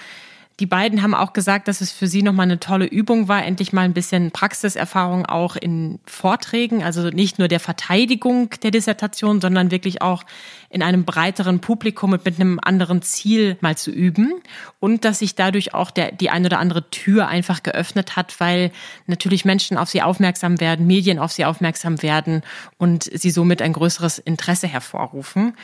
Die 0.61 0.67
beiden 0.67 1.03
haben 1.03 1.14
auch 1.17 1.33
gesagt, 1.33 1.67
dass 1.67 1.81
es 1.81 1.90
für 1.90 2.07
sie 2.07 2.23
nochmal 2.23 2.45
eine 2.45 2.61
tolle 2.61 2.87
Übung 2.87 3.27
war, 3.27 3.45
endlich 3.45 3.73
mal 3.73 3.83
ein 3.83 3.93
bisschen 3.93 4.31
Praxiserfahrung 4.31 5.27
auch 5.27 5.57
in 5.57 5.99
Vorträgen, 6.07 6.85
also 6.85 7.11
nicht 7.11 7.40
nur 7.40 7.49
der 7.49 7.59
Verteidigung 7.59 8.51
der 8.62 8.71
Dissertation, 8.71 9.40
sondern 9.40 9.73
wirklich 9.73 10.01
auch 10.01 10.23
in 10.71 10.81
einem 10.81 11.05
breiteren 11.05 11.59
Publikum 11.61 12.12
und 12.12 12.25
mit 12.25 12.38
einem 12.38 12.61
anderen 12.62 13.03
Ziel 13.03 13.57
mal 13.62 13.77
zu 13.77 13.90
üben. 13.90 14.35
Und 14.79 15.05
dass 15.05 15.19
sich 15.19 15.35
dadurch 15.35 15.75
auch 15.75 15.90
der, 15.90 16.12
die 16.12 16.31
ein 16.31 16.47
oder 16.47 16.61
andere 16.61 16.88
Tür 16.88 17.27
einfach 17.27 17.64
geöffnet 17.64 18.14
hat, 18.14 18.38
weil 18.38 18.71
natürlich 19.09 19.45
Menschen 19.45 19.77
auf 19.77 19.90
sie 19.90 20.03
aufmerksam 20.03 20.61
werden, 20.61 20.87
Medien 20.87 21.19
auf 21.19 21.33
sie 21.33 21.45
aufmerksam 21.45 22.01
werden 22.01 22.43
und 22.79 23.11
sie 23.12 23.31
somit 23.31 23.61
ein 23.61 23.73
größeres 23.73 24.21
Interesse 24.21 24.69
hervorrufen. 24.69 25.55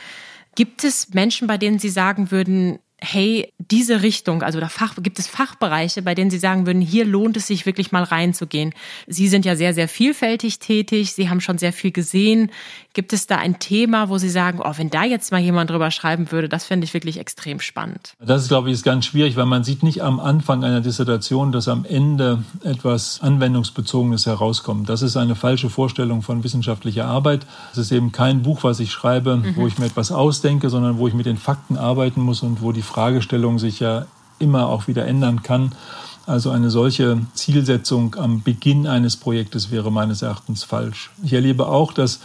Gibt 0.55 0.83
es 0.83 1.13
Menschen, 1.13 1.47
bei 1.47 1.57
denen 1.57 1.79
Sie 1.79 1.89
sagen 1.89 2.29
würden, 2.29 2.79
hey, 3.03 3.51
diese 3.57 4.03
Richtung, 4.03 4.43
also 4.43 4.59
da 4.59 4.69
Fach, 4.69 4.93
gibt 5.01 5.17
es 5.17 5.27
Fachbereiche, 5.27 6.03
bei 6.03 6.13
denen 6.13 6.29
Sie 6.29 6.37
sagen 6.37 6.67
würden, 6.67 6.81
hier 6.81 7.03
lohnt 7.03 7.35
es 7.35 7.47
sich 7.47 7.65
wirklich 7.65 7.91
mal 7.91 8.03
reinzugehen. 8.03 8.73
Sie 9.07 9.27
sind 9.27 9.43
ja 9.43 9.55
sehr, 9.55 9.73
sehr 9.73 9.87
vielfältig 9.87 10.59
tätig. 10.59 11.13
Sie 11.13 11.27
haben 11.27 11.41
schon 11.41 11.57
sehr 11.57 11.73
viel 11.73 11.91
gesehen. 11.91 12.51
Gibt 12.93 13.11
es 13.13 13.25
da 13.25 13.37
ein 13.37 13.57
Thema, 13.57 14.09
wo 14.09 14.19
Sie 14.19 14.29
sagen, 14.29 14.59
oh, 14.63 14.73
wenn 14.75 14.91
da 14.91 15.03
jetzt 15.03 15.31
mal 15.31 15.41
jemand 15.41 15.71
drüber 15.71 15.89
schreiben 15.89 16.31
würde, 16.31 16.47
das 16.47 16.65
fände 16.65 16.85
ich 16.85 16.93
wirklich 16.93 17.17
extrem 17.17 17.59
spannend? 17.59 18.13
Das 18.19 18.43
ist, 18.43 18.49
glaube 18.49 18.69
ich, 18.69 18.75
ist 18.75 18.83
ganz 18.83 19.05
schwierig, 19.05 19.35
weil 19.35 19.45
man 19.45 19.63
sieht 19.63 19.81
nicht 19.81 20.03
am 20.03 20.19
Anfang 20.19 20.63
einer 20.63 20.81
Dissertation, 20.81 21.51
dass 21.51 21.67
am 21.67 21.85
Ende 21.85 22.43
etwas 22.63 23.21
Anwendungsbezogenes 23.21 24.27
herauskommt. 24.27 24.89
Das 24.89 25.01
ist 25.01 25.17
eine 25.17 25.35
falsche 25.35 25.71
Vorstellung 25.71 26.21
von 26.21 26.43
wissenschaftlicher 26.43 27.05
Arbeit. 27.05 27.47
Es 27.71 27.79
ist 27.79 27.91
eben 27.91 28.11
kein 28.11 28.43
Buch, 28.43 28.63
was 28.63 28.79
ich 28.79 28.91
schreibe, 28.91 29.37
mhm. 29.37 29.55
wo 29.55 29.65
ich 29.65 29.79
mir 29.79 29.85
etwas 29.85 30.11
ausdenke, 30.11 30.69
sondern 30.69 30.99
wo 30.99 31.07
ich 31.07 31.15
mit 31.15 31.25
den 31.25 31.37
Fakten 31.37 31.77
arbeiten 31.77 32.21
muss 32.21 32.43
und 32.43 32.61
wo 32.61 32.71
die 32.71 32.81
Fragestellung 32.91 33.57
sich 33.57 33.79
ja 33.79 34.05
immer 34.37 34.67
auch 34.67 34.87
wieder 34.87 35.07
ändern 35.07 35.43
kann. 35.43 35.71
Also 36.27 36.51
eine 36.51 36.69
solche 36.69 37.19
Zielsetzung 37.33 38.15
am 38.15 38.43
Beginn 38.43 38.85
eines 38.85 39.15
Projektes 39.15 39.71
wäre 39.71 39.91
meines 39.91 40.21
Erachtens 40.21 40.63
falsch. 40.63 41.09
Ich 41.23 41.31
erlebe 41.31 41.67
auch, 41.67 41.93
dass 41.93 42.19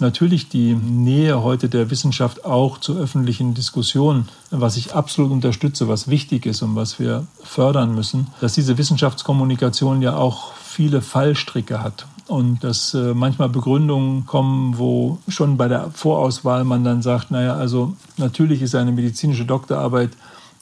natürlich 0.00 0.48
die 0.48 0.74
Nähe 0.74 1.42
heute 1.42 1.68
der 1.68 1.90
Wissenschaft 1.90 2.46
auch 2.46 2.78
zur 2.78 2.96
öffentlichen 2.96 3.52
Diskussion, 3.52 4.28
was 4.50 4.78
ich 4.78 4.94
absolut 4.94 5.32
unterstütze, 5.32 5.86
was 5.86 6.08
wichtig 6.08 6.46
ist 6.46 6.62
und 6.62 6.76
was 6.76 6.98
wir 6.98 7.26
fördern 7.42 7.94
müssen, 7.94 8.28
dass 8.40 8.54
diese 8.54 8.78
Wissenschaftskommunikation 8.78 10.00
ja 10.00 10.16
auch 10.16 10.54
viele 10.54 11.02
Fallstricke 11.02 11.82
hat 11.82 12.06
und 12.28 12.64
dass 12.64 12.94
äh, 12.94 13.14
manchmal 13.14 13.48
Begründungen 13.48 14.26
kommen, 14.26 14.78
wo 14.78 15.18
schon 15.28 15.56
bei 15.56 15.68
der 15.68 15.90
Vorauswahl 15.92 16.64
man 16.64 16.84
dann 16.84 17.02
sagt, 17.02 17.30
naja, 17.30 17.54
also 17.54 17.94
natürlich 18.16 18.62
ist 18.62 18.74
eine 18.74 18.92
medizinische 18.92 19.44
Doktorarbeit 19.44 20.10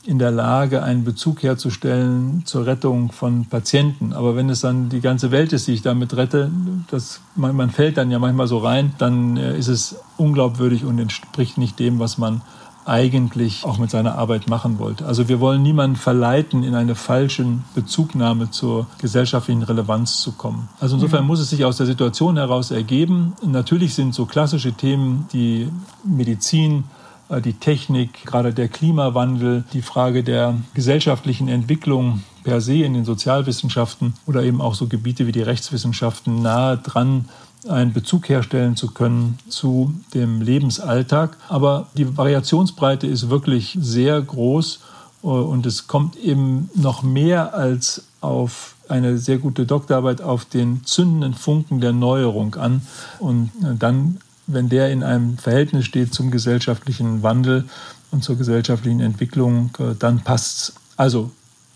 in 0.06 0.18
der 0.18 0.30
Lage, 0.30 0.82
einen 0.82 1.04
Bezug 1.04 1.42
herzustellen 1.42 2.42
zur 2.44 2.66
Rettung 2.66 3.10
von 3.10 3.46
Patienten. 3.46 4.12
Aber 4.12 4.36
wenn 4.36 4.50
es 4.50 4.60
dann 4.60 4.90
die 4.90 5.00
ganze 5.00 5.30
Welt 5.30 5.52
ist, 5.54 5.66
die 5.66 5.72
ich 5.72 5.82
damit 5.82 6.14
rette, 6.14 6.50
das, 6.90 7.20
man, 7.36 7.56
man 7.56 7.70
fällt 7.70 7.96
dann 7.96 8.10
ja 8.10 8.18
manchmal 8.18 8.46
so 8.46 8.58
rein, 8.58 8.92
dann 8.98 9.36
äh, 9.38 9.56
ist 9.56 9.68
es 9.68 9.96
unglaubwürdig 10.18 10.84
und 10.84 10.98
entspricht 10.98 11.56
nicht 11.56 11.78
dem, 11.78 11.98
was 11.98 12.18
man 12.18 12.42
eigentlich 12.86 13.64
auch 13.64 13.78
mit 13.78 13.90
seiner 13.90 14.16
Arbeit 14.16 14.48
machen 14.48 14.78
wollte. 14.78 15.06
Also 15.06 15.28
wir 15.28 15.40
wollen 15.40 15.62
niemanden 15.62 15.96
verleiten, 15.96 16.62
in 16.62 16.74
eine 16.74 16.94
falsche 16.94 17.46
Bezugnahme 17.74 18.50
zur 18.50 18.86
gesellschaftlichen 18.98 19.62
Relevanz 19.62 20.20
zu 20.20 20.32
kommen. 20.32 20.68
Also 20.80 20.96
insofern 20.96 21.22
mhm. 21.22 21.28
muss 21.28 21.40
es 21.40 21.50
sich 21.50 21.64
aus 21.64 21.76
der 21.76 21.86
Situation 21.86 22.36
heraus 22.36 22.70
ergeben. 22.70 23.34
Natürlich 23.44 23.94
sind 23.94 24.14
so 24.14 24.26
klassische 24.26 24.72
Themen, 24.72 25.26
die 25.32 25.68
Medizin, 26.04 26.84
äh, 27.28 27.40
die 27.40 27.54
Technik, 27.54 28.24
gerade 28.24 28.52
der 28.52 28.68
Klimawandel, 28.68 29.64
die 29.72 29.82
Frage 29.82 30.22
der 30.22 30.56
gesellschaftlichen 30.74 31.48
Entwicklung 31.48 32.22
per 32.42 32.60
se 32.60 32.82
in 32.84 32.94
den 32.94 33.04
Sozialwissenschaften 33.04 34.14
oder 34.26 34.42
eben 34.42 34.60
auch 34.60 34.74
so 34.74 34.86
Gebiete 34.86 35.26
wie 35.26 35.32
die 35.32 35.42
Rechtswissenschaften 35.42 36.42
nahe 36.42 36.76
dran 36.76 37.26
einen 37.68 37.92
Bezug 37.92 38.28
herstellen 38.28 38.76
zu 38.76 38.88
können 38.88 39.38
zu 39.48 39.94
dem 40.12 40.40
Lebensalltag. 40.40 41.36
Aber 41.48 41.88
die 41.96 42.16
Variationsbreite 42.16 43.06
ist 43.06 43.30
wirklich 43.30 43.78
sehr 43.80 44.20
groß 44.20 44.80
äh, 45.22 45.26
und 45.26 45.66
es 45.66 45.86
kommt 45.86 46.16
eben 46.16 46.70
noch 46.74 47.02
mehr 47.02 47.54
als 47.54 48.04
auf 48.20 48.74
eine 48.88 49.18
sehr 49.18 49.38
gute 49.38 49.66
Doktorarbeit 49.66 50.20
auf 50.20 50.44
den 50.44 50.84
zündenden 50.84 51.34
Funken 51.34 51.80
der 51.80 51.92
Neuerung 51.92 52.54
an. 52.54 52.82
Und 53.18 53.50
äh, 53.62 53.74
dann, 53.78 54.18
wenn 54.46 54.68
der 54.68 54.90
in 54.90 55.02
einem 55.02 55.38
Verhältnis 55.38 55.86
steht 55.86 56.12
zum 56.12 56.30
gesellschaftlichen 56.30 57.22
Wandel 57.22 57.64
und 58.10 58.22
zur 58.22 58.36
gesellschaftlichen 58.36 59.00
Entwicklung, 59.00 59.70
äh, 59.78 59.94
dann 59.98 60.20
passt's. 60.20 60.74
Also 60.96 61.30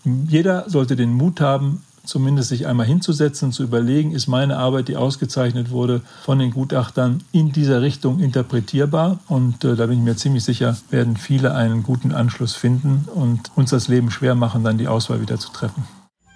jeder 0.05 0.69
sollte 0.69 0.95
den 0.95 1.13
Mut 1.13 1.41
haben, 1.41 1.83
zumindest 2.09 2.49
sich 2.49 2.67
einmal 2.67 2.85
hinzusetzen, 2.85 3.51
zu 3.51 3.63
überlegen, 3.63 4.11
ist 4.11 4.27
meine 4.27 4.57
Arbeit, 4.57 4.87
die 4.87 4.97
ausgezeichnet 4.97 5.71
wurde 5.71 6.01
von 6.23 6.39
den 6.39 6.51
Gutachtern, 6.51 7.23
in 7.31 7.51
dieser 7.51 7.81
Richtung 7.81 8.19
interpretierbar. 8.19 9.19
Und 9.27 9.63
äh, 9.63 9.75
da 9.75 9.85
bin 9.85 9.99
ich 9.99 10.03
mir 10.03 10.15
ziemlich 10.15 10.43
sicher, 10.43 10.77
werden 10.89 11.17
viele 11.17 11.53
einen 11.53 11.83
guten 11.83 12.11
Anschluss 12.11 12.55
finden 12.55 13.07
und 13.13 13.51
uns 13.55 13.69
das 13.69 13.87
Leben 13.87 14.11
schwer 14.11 14.35
machen, 14.35 14.63
dann 14.63 14.77
die 14.77 14.87
Auswahl 14.87 15.21
wieder 15.21 15.39
zu 15.39 15.51
treffen. 15.51 15.83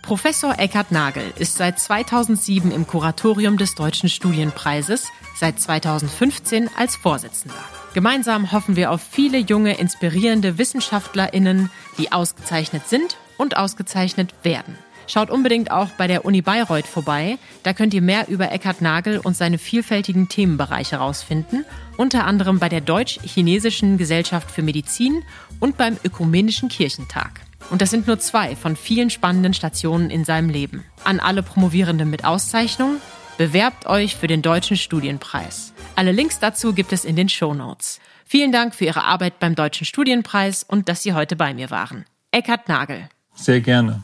Professor 0.03 0.59
Eckhard 0.59 0.91
Nagel 0.91 1.23
ist 1.38 1.55
seit 1.55 1.79
2007 1.79 2.71
im 2.71 2.86
Kuratorium 2.86 3.57
des 3.57 3.73
Deutschen 3.73 4.09
Studienpreises, 4.09 5.07
seit 5.39 5.62
2015 5.62 6.69
als 6.77 6.97
Vorsitzender. 6.97 7.55
Gemeinsam 7.93 8.51
hoffen 8.51 8.75
wir 8.75 8.91
auf 8.91 9.01
viele 9.01 9.38
junge, 9.38 9.77
inspirierende 9.77 10.57
WissenschaftlerInnen, 10.57 11.69
die 11.97 12.12
ausgezeichnet 12.12 12.89
sind 12.89 13.15
und 13.38 13.55
ausgezeichnet 13.55 14.33
werden. 14.43 14.77
Schaut 15.07 15.29
unbedingt 15.29 15.71
auch 15.71 15.89
bei 15.89 16.07
der 16.07 16.25
Uni 16.25 16.41
Bayreuth 16.41 16.87
vorbei. 16.87 17.37
Da 17.63 17.73
könnt 17.73 17.93
ihr 17.93 18.01
mehr 18.01 18.27
über 18.29 18.51
Eckhard 18.51 18.81
Nagel 18.81 19.19
und 19.19 19.35
seine 19.35 19.57
vielfältigen 19.57 20.29
Themenbereiche 20.29 20.97
herausfinden. 20.97 21.65
Unter 21.97 22.25
anderem 22.25 22.59
bei 22.59 22.69
der 22.69 22.81
Deutsch-Chinesischen 22.81 23.97
Gesellschaft 23.97 24.49
für 24.49 24.61
Medizin 24.61 25.23
und 25.59 25.77
beim 25.77 25.97
Ökumenischen 26.03 26.69
Kirchentag. 26.69 27.41
Und 27.69 27.81
das 27.81 27.89
sind 27.89 28.07
nur 28.07 28.19
zwei 28.19 28.55
von 28.55 28.75
vielen 28.75 29.09
spannenden 29.09 29.53
Stationen 29.53 30.09
in 30.09 30.25
seinem 30.25 30.49
Leben. 30.49 30.83
An 31.03 31.19
alle 31.19 31.43
Promovierenden 31.43 32.09
mit 32.09 32.25
Auszeichnung, 32.25 32.97
bewerbt 33.37 33.87
euch 33.87 34.15
für 34.15 34.27
den 34.27 34.41
Deutschen 34.41 34.77
Studienpreis. 34.77 35.73
Alle 35.95 36.11
Links 36.11 36.39
dazu 36.39 36.73
gibt 36.73 36.93
es 36.93 37.05
in 37.05 37.15
den 37.15 37.29
Show 37.29 37.53
Notes. 37.53 37.99
Vielen 38.25 38.51
Dank 38.51 38.73
für 38.75 38.85
Ihre 38.85 39.03
Arbeit 39.03 39.39
beim 39.39 39.55
Deutschen 39.55 39.85
Studienpreis 39.85 40.63
und 40.63 40.89
dass 40.89 41.03
Sie 41.03 41.13
heute 41.13 41.35
bei 41.35 41.53
mir 41.53 41.69
waren. 41.69 42.05
Eckhard 42.31 42.67
Nagel. 42.67 43.09
Sehr 43.35 43.61
gerne. 43.61 44.03